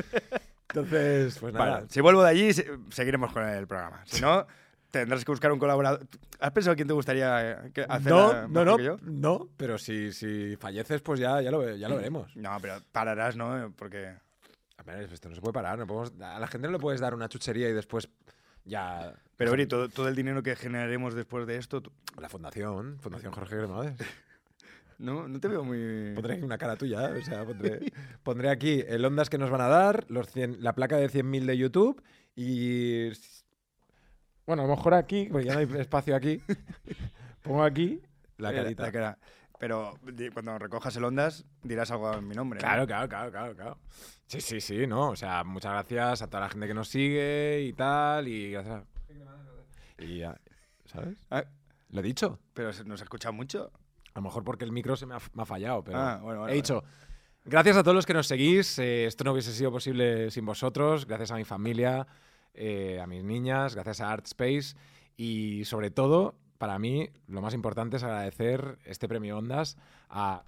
Entonces, 0.69 1.37
pues 1.39 1.53
nada. 1.53 1.71
Vale, 1.71 1.85
si 1.89 2.01
vuelvo 2.01 2.21
de 2.23 2.29
allí, 2.29 2.53
se- 2.53 2.67
seguiremos 2.91 3.31
con 3.33 3.43
el 3.47 3.65
programa. 3.65 4.01
Si 4.05 4.21
no, 4.21 4.45
tendrás 4.91 5.25
que 5.25 5.31
buscar 5.31 5.51
un 5.51 5.57
colaborador. 5.59 6.01
¿Has 6.39 6.51
pensado 6.51 6.75
quién 6.75 6.87
te 6.87 6.93
gustaría 6.93 7.71
que- 7.73 7.85
hacer 7.89 8.11
No, 8.11 8.31
la- 8.33 8.47
no, 8.47 8.65
no, 8.65 8.77
que 8.77 8.83
yo? 8.83 8.97
no, 9.01 9.47
pero 9.57 9.77
si, 9.79 10.11
si 10.11 10.55
falleces, 10.57 11.01
pues 11.01 11.19
ya, 11.19 11.41
ya, 11.41 11.49
lo, 11.51 11.75
ya 11.75 11.89
lo 11.89 11.95
veremos. 11.95 12.35
No, 12.35 12.55
pero 12.61 12.75
pararás, 12.91 13.35
¿no? 13.35 13.73
Porque. 13.75 14.13
A 14.77 14.83
ver, 14.83 15.11
esto 15.11 15.27
no 15.27 15.35
se 15.35 15.41
puede 15.41 15.53
parar. 15.53 15.77
No 15.79 15.87
podemos- 15.87 16.13
a 16.21 16.39
la 16.39 16.47
gente 16.47 16.67
no 16.67 16.73
le 16.73 16.79
puedes 16.79 17.01
dar 17.01 17.13
una 17.15 17.27
chuchería 17.27 17.67
y 17.67 17.73
después 17.73 18.07
ya. 18.69 19.13
Pero, 19.37 19.51
Uri, 19.53 19.65
todo, 19.67 19.89
todo 19.89 20.07
el 20.07 20.15
dinero 20.15 20.43
que 20.43 20.55
generaremos 20.55 21.13
después 21.15 21.47
de 21.47 21.57
esto, 21.57 21.81
tú- 21.81 21.91
La 22.19 22.29
fundación, 22.29 22.99
Fundación 22.99 23.31
Jorge 23.33 23.57
Cremades. 23.57 23.95
no, 24.99 25.27
no 25.27 25.39
te 25.39 25.47
veo 25.47 25.63
muy. 25.63 26.13
Pondré 26.13 26.33
aquí 26.35 26.43
una 26.43 26.57
cara 26.57 26.75
tuya, 26.75 27.09
¿eh? 27.09 27.19
o 27.19 27.25
sea, 27.25 27.45
pondré, 27.45 27.79
pondré 28.23 28.49
aquí 28.49 28.83
el 28.87 29.03
ondas 29.05 29.29
que 29.29 29.37
nos 29.37 29.49
van 29.49 29.61
a 29.61 29.67
dar, 29.67 30.05
los 30.09 30.27
100 30.31 30.61
la 30.63 30.73
placa 30.73 30.97
de 30.97 31.09
100.000 31.09 31.45
de 31.45 31.57
YouTube 31.57 32.01
y... 32.35 33.09
Bueno, 34.45 34.63
a 34.63 34.67
lo 34.67 34.75
mejor 34.75 34.93
aquí, 34.95 35.27
porque 35.31 35.45
ya 35.47 35.53
no 35.53 35.59
hay 35.59 35.67
espacio 35.79 36.15
aquí, 36.15 36.41
pongo 37.43 37.63
aquí 37.63 38.01
la 38.37 38.51
carita. 38.53 38.83
la 38.83 38.91
cara. 38.91 39.17
Pero 39.59 39.93
cuando 40.33 40.57
recojas 40.57 40.95
el 40.95 41.03
Ondas, 41.03 41.45
dirás 41.61 41.91
algo 41.91 42.13
en 42.15 42.27
mi 42.27 42.33
nombre. 42.33 42.57
¿no? 42.57 42.61
Claro, 42.61 42.87
claro, 42.87 43.07
claro, 43.09 43.29
claro, 43.31 43.55
claro. 43.55 43.77
Sí, 44.25 44.39
sí, 44.41 44.61
sí, 44.61 44.87
no. 44.87 45.09
O 45.09 45.15
sea, 45.15 45.43
muchas 45.43 45.73
gracias 45.73 46.21
a 46.21 46.27
toda 46.27 46.41
la 46.43 46.49
gente 46.49 46.65
que 46.67 46.73
nos 46.73 46.87
sigue 46.87 47.61
y 47.67 47.73
tal. 47.73 48.27
Y 48.27 48.51
gracias. 48.51 48.75
a- 48.83 50.01
Y 50.03 50.19
ya, 50.19 50.39
¿sabes? 50.85 51.17
Ah, 51.29 51.43
Lo 51.89 51.99
he 51.99 52.03
dicho. 52.03 52.39
pero 52.53 52.71
nos 52.85 53.01
ha 53.01 53.03
escuchado 53.03 53.33
mucho. 53.33 53.69
A 54.13 54.19
lo 54.19 54.21
mejor 54.23 54.43
porque 54.45 54.63
el 54.65 54.71
micro 54.71 54.95
se 54.95 55.05
me 55.05 55.15
ha, 55.15 55.19
me 55.33 55.43
ha 55.43 55.45
fallado, 55.45 55.83
pero 55.83 55.97
Ah, 55.99 56.19
bueno, 56.23 56.47
he 56.47 56.53
dicho. 56.53 56.83
Gracias 57.43 57.75
a 57.77 57.83
todos 57.83 57.95
los 57.95 58.05
que 58.05 58.13
nos 58.13 58.27
seguís. 58.27 58.79
eh, 58.79 59.05
esto 59.05 59.23
no 59.25 59.33
hubiese 59.33 59.51
sido 59.53 59.71
posible 59.71 60.31
sin 60.31 60.45
vosotros. 60.45 61.05
Gracias 61.05 61.31
a 61.31 61.35
mi 61.35 61.43
familia, 61.43 62.07
eh, 62.53 62.99
a 63.01 63.07
mis 63.07 63.23
niñas, 63.25 63.75
gracias 63.75 63.99
a 64.01 64.09
Art 64.11 64.25
Space 64.25 64.75
y 65.17 65.65
sobre 65.65 65.91
todo, 65.91 66.35
para 66.59 66.77
mí, 66.77 67.09
lo 67.27 67.41
más 67.41 67.53
importante 67.53 67.97
es 67.97 68.03
agradecer 68.03 68.77
este 68.83 69.07
premio 69.07 69.37
Ondas 69.37 69.77
a 70.09 70.43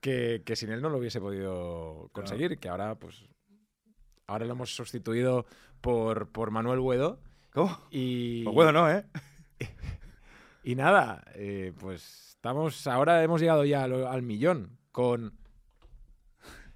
que, 0.00 0.42
que 0.44 0.56
sin 0.56 0.70
él 0.70 0.80
no 0.80 0.88
lo 0.88 0.98
hubiese 0.98 1.20
podido 1.20 2.08
conseguir, 2.12 2.58
que 2.58 2.70
ahora 2.70 2.94
pues 2.94 3.28
ahora 4.26 4.46
lo 4.46 4.52
hemos 4.52 4.74
sustituido 4.74 5.44
por, 5.82 6.28
por 6.28 6.50
Manuel 6.50 6.80
Huedo 6.80 7.20
¿Cómo? 7.52 7.78
y 7.90 8.44
Pues 8.44 8.54
bueno, 8.54 8.72
no, 8.72 8.90
¿eh? 8.90 9.04
y 10.64 10.74
nada, 10.74 11.24
eh, 11.34 11.74
pues 11.78 12.30
estamos 12.30 12.86
ahora 12.86 13.22
hemos 13.22 13.42
llegado 13.42 13.66
ya 13.66 13.84
al, 13.84 14.06
al 14.06 14.22
millón 14.22 14.78
con 14.92 15.38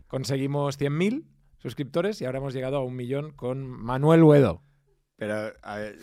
conseguimos 0.09 0.79
100.000 0.79 1.25
suscriptores 1.57 2.21
y 2.21 2.27
ahora 2.27 2.39
hemos 2.39 2.53
llegado 2.53 2.77
a 2.77 2.85
un 2.85 2.97
millón 2.97 3.33
con 3.33 3.67
Manuel 3.67 4.25
Huedo. 4.25 4.63
Pero, 5.17 5.53
a 5.63 5.77
ver, 5.77 5.97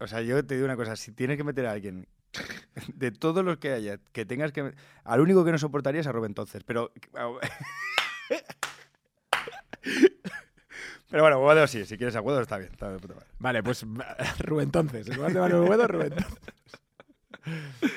o 0.00 0.06
sea, 0.06 0.20
yo 0.22 0.44
te 0.44 0.54
digo 0.54 0.64
una 0.64 0.76
cosa, 0.76 0.96
si 0.96 1.12
tienes 1.12 1.36
que 1.36 1.44
meter 1.44 1.66
a 1.66 1.72
alguien 1.72 2.06
de 2.94 3.10
todos 3.10 3.44
los 3.44 3.58
que 3.58 3.72
haya, 3.72 3.98
que 4.12 4.24
tengas 4.24 4.52
que... 4.52 4.72
Al 5.04 5.20
único 5.20 5.44
que 5.44 5.52
no 5.52 5.58
soportaría 5.58 6.00
es 6.00 6.06
a 6.06 6.12
Rubén 6.12 6.30
entonces, 6.30 6.62
pero... 6.64 6.92
Pero 11.10 11.22
bueno, 11.22 11.40
Guado 11.40 11.66
sí, 11.66 11.86
si 11.86 11.96
quieres 11.96 12.14
a 12.16 12.20
Guado 12.20 12.42
está 12.42 12.58
bien. 12.58 12.70
Está 12.70 12.90
de 12.90 12.98
puta 12.98 13.14
madre. 13.14 13.28
Vale, 13.38 13.62
pues 13.62 13.82
Rubén 14.40 14.64
entonces. 14.64 15.08
En 15.08 15.16
lugar 15.16 15.32
de 15.32 15.40
Manuel 15.40 15.88
Rubén 15.88 16.12
entonces. 16.12 16.54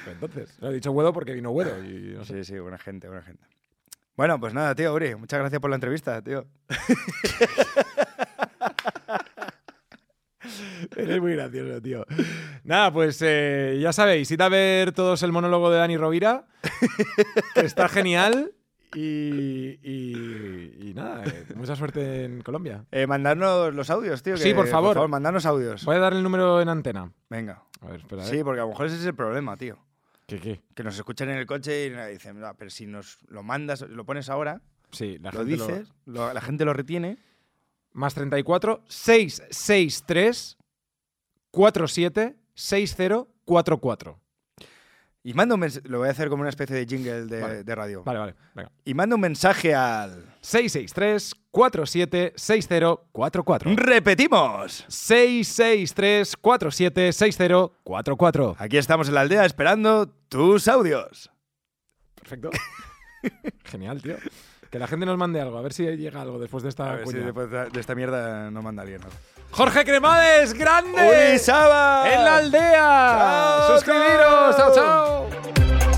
Entonces. 0.07 0.57
Lo 0.59 0.69
he 0.69 0.73
dicho 0.75 0.91
Huedo 0.91 1.11
porque 1.11 1.33
vino 1.33 1.51
y 1.51 2.13
no 2.15 2.23
sé. 2.23 2.45
Sí, 2.45 2.53
sí, 2.53 2.59
buena 2.59 2.77
gente, 2.77 3.07
buena 3.07 3.23
gente. 3.23 3.43
Bueno, 4.15 4.39
pues 4.39 4.53
nada, 4.53 4.75
tío, 4.75 4.93
Uri, 4.93 5.15
muchas 5.15 5.39
gracias 5.39 5.59
por 5.59 5.69
la 5.69 5.75
entrevista, 5.75 6.21
tío. 6.21 6.45
Eres 10.95 11.21
muy 11.21 11.33
gracioso, 11.33 11.81
tío. 11.81 12.05
Nada, 12.63 12.91
pues 12.91 13.19
eh, 13.21 13.77
ya 13.81 13.93
sabéis, 13.93 14.29
id 14.31 14.41
a 14.41 14.49
ver 14.49 14.91
todos 14.91 15.21
el 15.23 15.31
monólogo 15.31 15.69
de 15.71 15.77
Dani 15.79 15.97
Rovira, 15.97 16.45
que 17.55 17.61
está 17.61 17.87
genial. 17.89 18.53
Y, 18.93 19.79
y- 19.83 20.89
y 20.89 20.93
nada, 20.93 21.23
eh, 21.25 21.45
mucha 21.55 21.75
suerte 21.77 22.25
en 22.25 22.41
Colombia. 22.41 22.83
Eh, 22.91 23.07
mandarnos 23.07 23.73
los 23.73 23.89
audios, 23.89 24.21
tío. 24.21 24.35
Sí, 24.35 24.53
por 24.53 24.67
favor. 24.67 24.89
Por 24.89 24.95
favor, 24.95 25.09
mandarnos 25.09 25.45
audios. 25.45 25.85
Voy 25.85 25.95
a 25.95 25.99
dar 25.99 26.11
el 26.13 26.21
número 26.23 26.61
en 26.61 26.67
antena. 26.67 27.09
Venga. 27.29 27.63
A 27.79 27.87
ver, 27.87 28.01
espera. 28.01 28.23
Sí, 28.25 28.43
porque 28.43 28.59
a 28.59 28.63
lo 28.63 28.69
mejor 28.69 28.87
ese 28.87 28.97
es 28.97 29.05
el 29.05 29.15
problema, 29.15 29.55
tío. 29.55 29.77
¿Qué, 30.27 30.39
qué? 30.39 30.61
Que 30.75 30.83
nos 30.83 30.95
escuchan 30.97 31.29
en 31.29 31.37
el 31.37 31.45
coche 31.45 31.87
y 31.87 31.89
nos 31.89 32.07
dicen, 32.09 32.39
"No, 32.39 32.53
pero 32.57 32.69
si 32.69 32.85
nos 32.85 33.17
lo 33.29 33.43
mandas, 33.43 33.81
lo 33.81 34.05
pones 34.05 34.29
ahora, 34.29 34.61
Sí, 34.91 35.17
la 35.21 35.31
lo 35.31 35.39
gente 35.39 35.57
lo- 35.57 35.67
dices, 35.67 35.93
lo- 36.05 36.33
la 36.33 36.41
gente 36.41 36.65
lo 36.65 36.73
retiene. 36.73 37.17
Más 37.93 38.13
34 38.13 38.83
663 38.87 40.57
47 41.51 42.35
6044. 42.53 44.19
Y 45.23 45.33
manda 45.35 45.53
un 45.53 45.61
mensaje, 45.61 45.87
lo 45.87 45.99
voy 45.99 46.07
a 46.07 46.11
hacer 46.11 46.29
como 46.29 46.41
una 46.41 46.49
especie 46.49 46.75
de 46.75 46.85
jingle 46.87 47.25
de, 47.27 47.41
Vale. 47.41 47.63
de 47.63 47.75
radio. 47.75 48.03
Vale, 48.03 48.19
vale, 48.19 48.35
venga. 48.55 48.71
Y 48.83 48.93
manda 48.95 49.15
un 49.15 49.21
mensaje 49.21 49.75
al... 49.75 50.25
663 50.41 51.35
47 51.51 52.33
6044. 52.35 53.75
¡Repetimos! 53.75 54.83
663 54.87 56.35
47 56.37 57.13
6044. 57.13 58.55
Aquí 58.57 58.77
estamos 58.77 59.09
en 59.09 59.13
la 59.13 59.21
aldea 59.21 59.45
esperando 59.45 60.07
tus 60.07 60.67
audios. 60.67 61.29
Perfecto. 62.15 62.49
Genial, 63.65 64.01
tío. 64.01 64.15
Que 64.71 64.79
la 64.79 64.87
gente 64.87 65.05
nos 65.05 65.17
mande 65.17 65.41
algo, 65.41 65.57
a 65.57 65.61
ver 65.61 65.73
si 65.73 65.83
llega 65.85 66.21
algo 66.21 66.39
después 66.39 66.63
de 66.63 66.67
A 66.67 66.71
esta 66.71 66.91
ver 66.93 66.99
si 67.05 67.13
cuña. 67.13 67.25
después 67.25 67.51
de 67.51 67.79
esta 67.79 67.93
mierda 67.93 68.49
no 68.49 68.61
manda 68.61 68.83
alguien. 68.83 69.01
Jorge 69.51 69.83
Cremades, 69.83 70.53
grande. 70.53 70.97
¡Uri 71.29 71.37
Saba! 71.39 72.09
En 72.11 72.23
la 72.23 72.37
aldea. 72.37 73.17
Chao, 73.17 73.75
Suscribiros. 73.75 74.55
chao. 74.55 74.73
chao. 74.73 75.90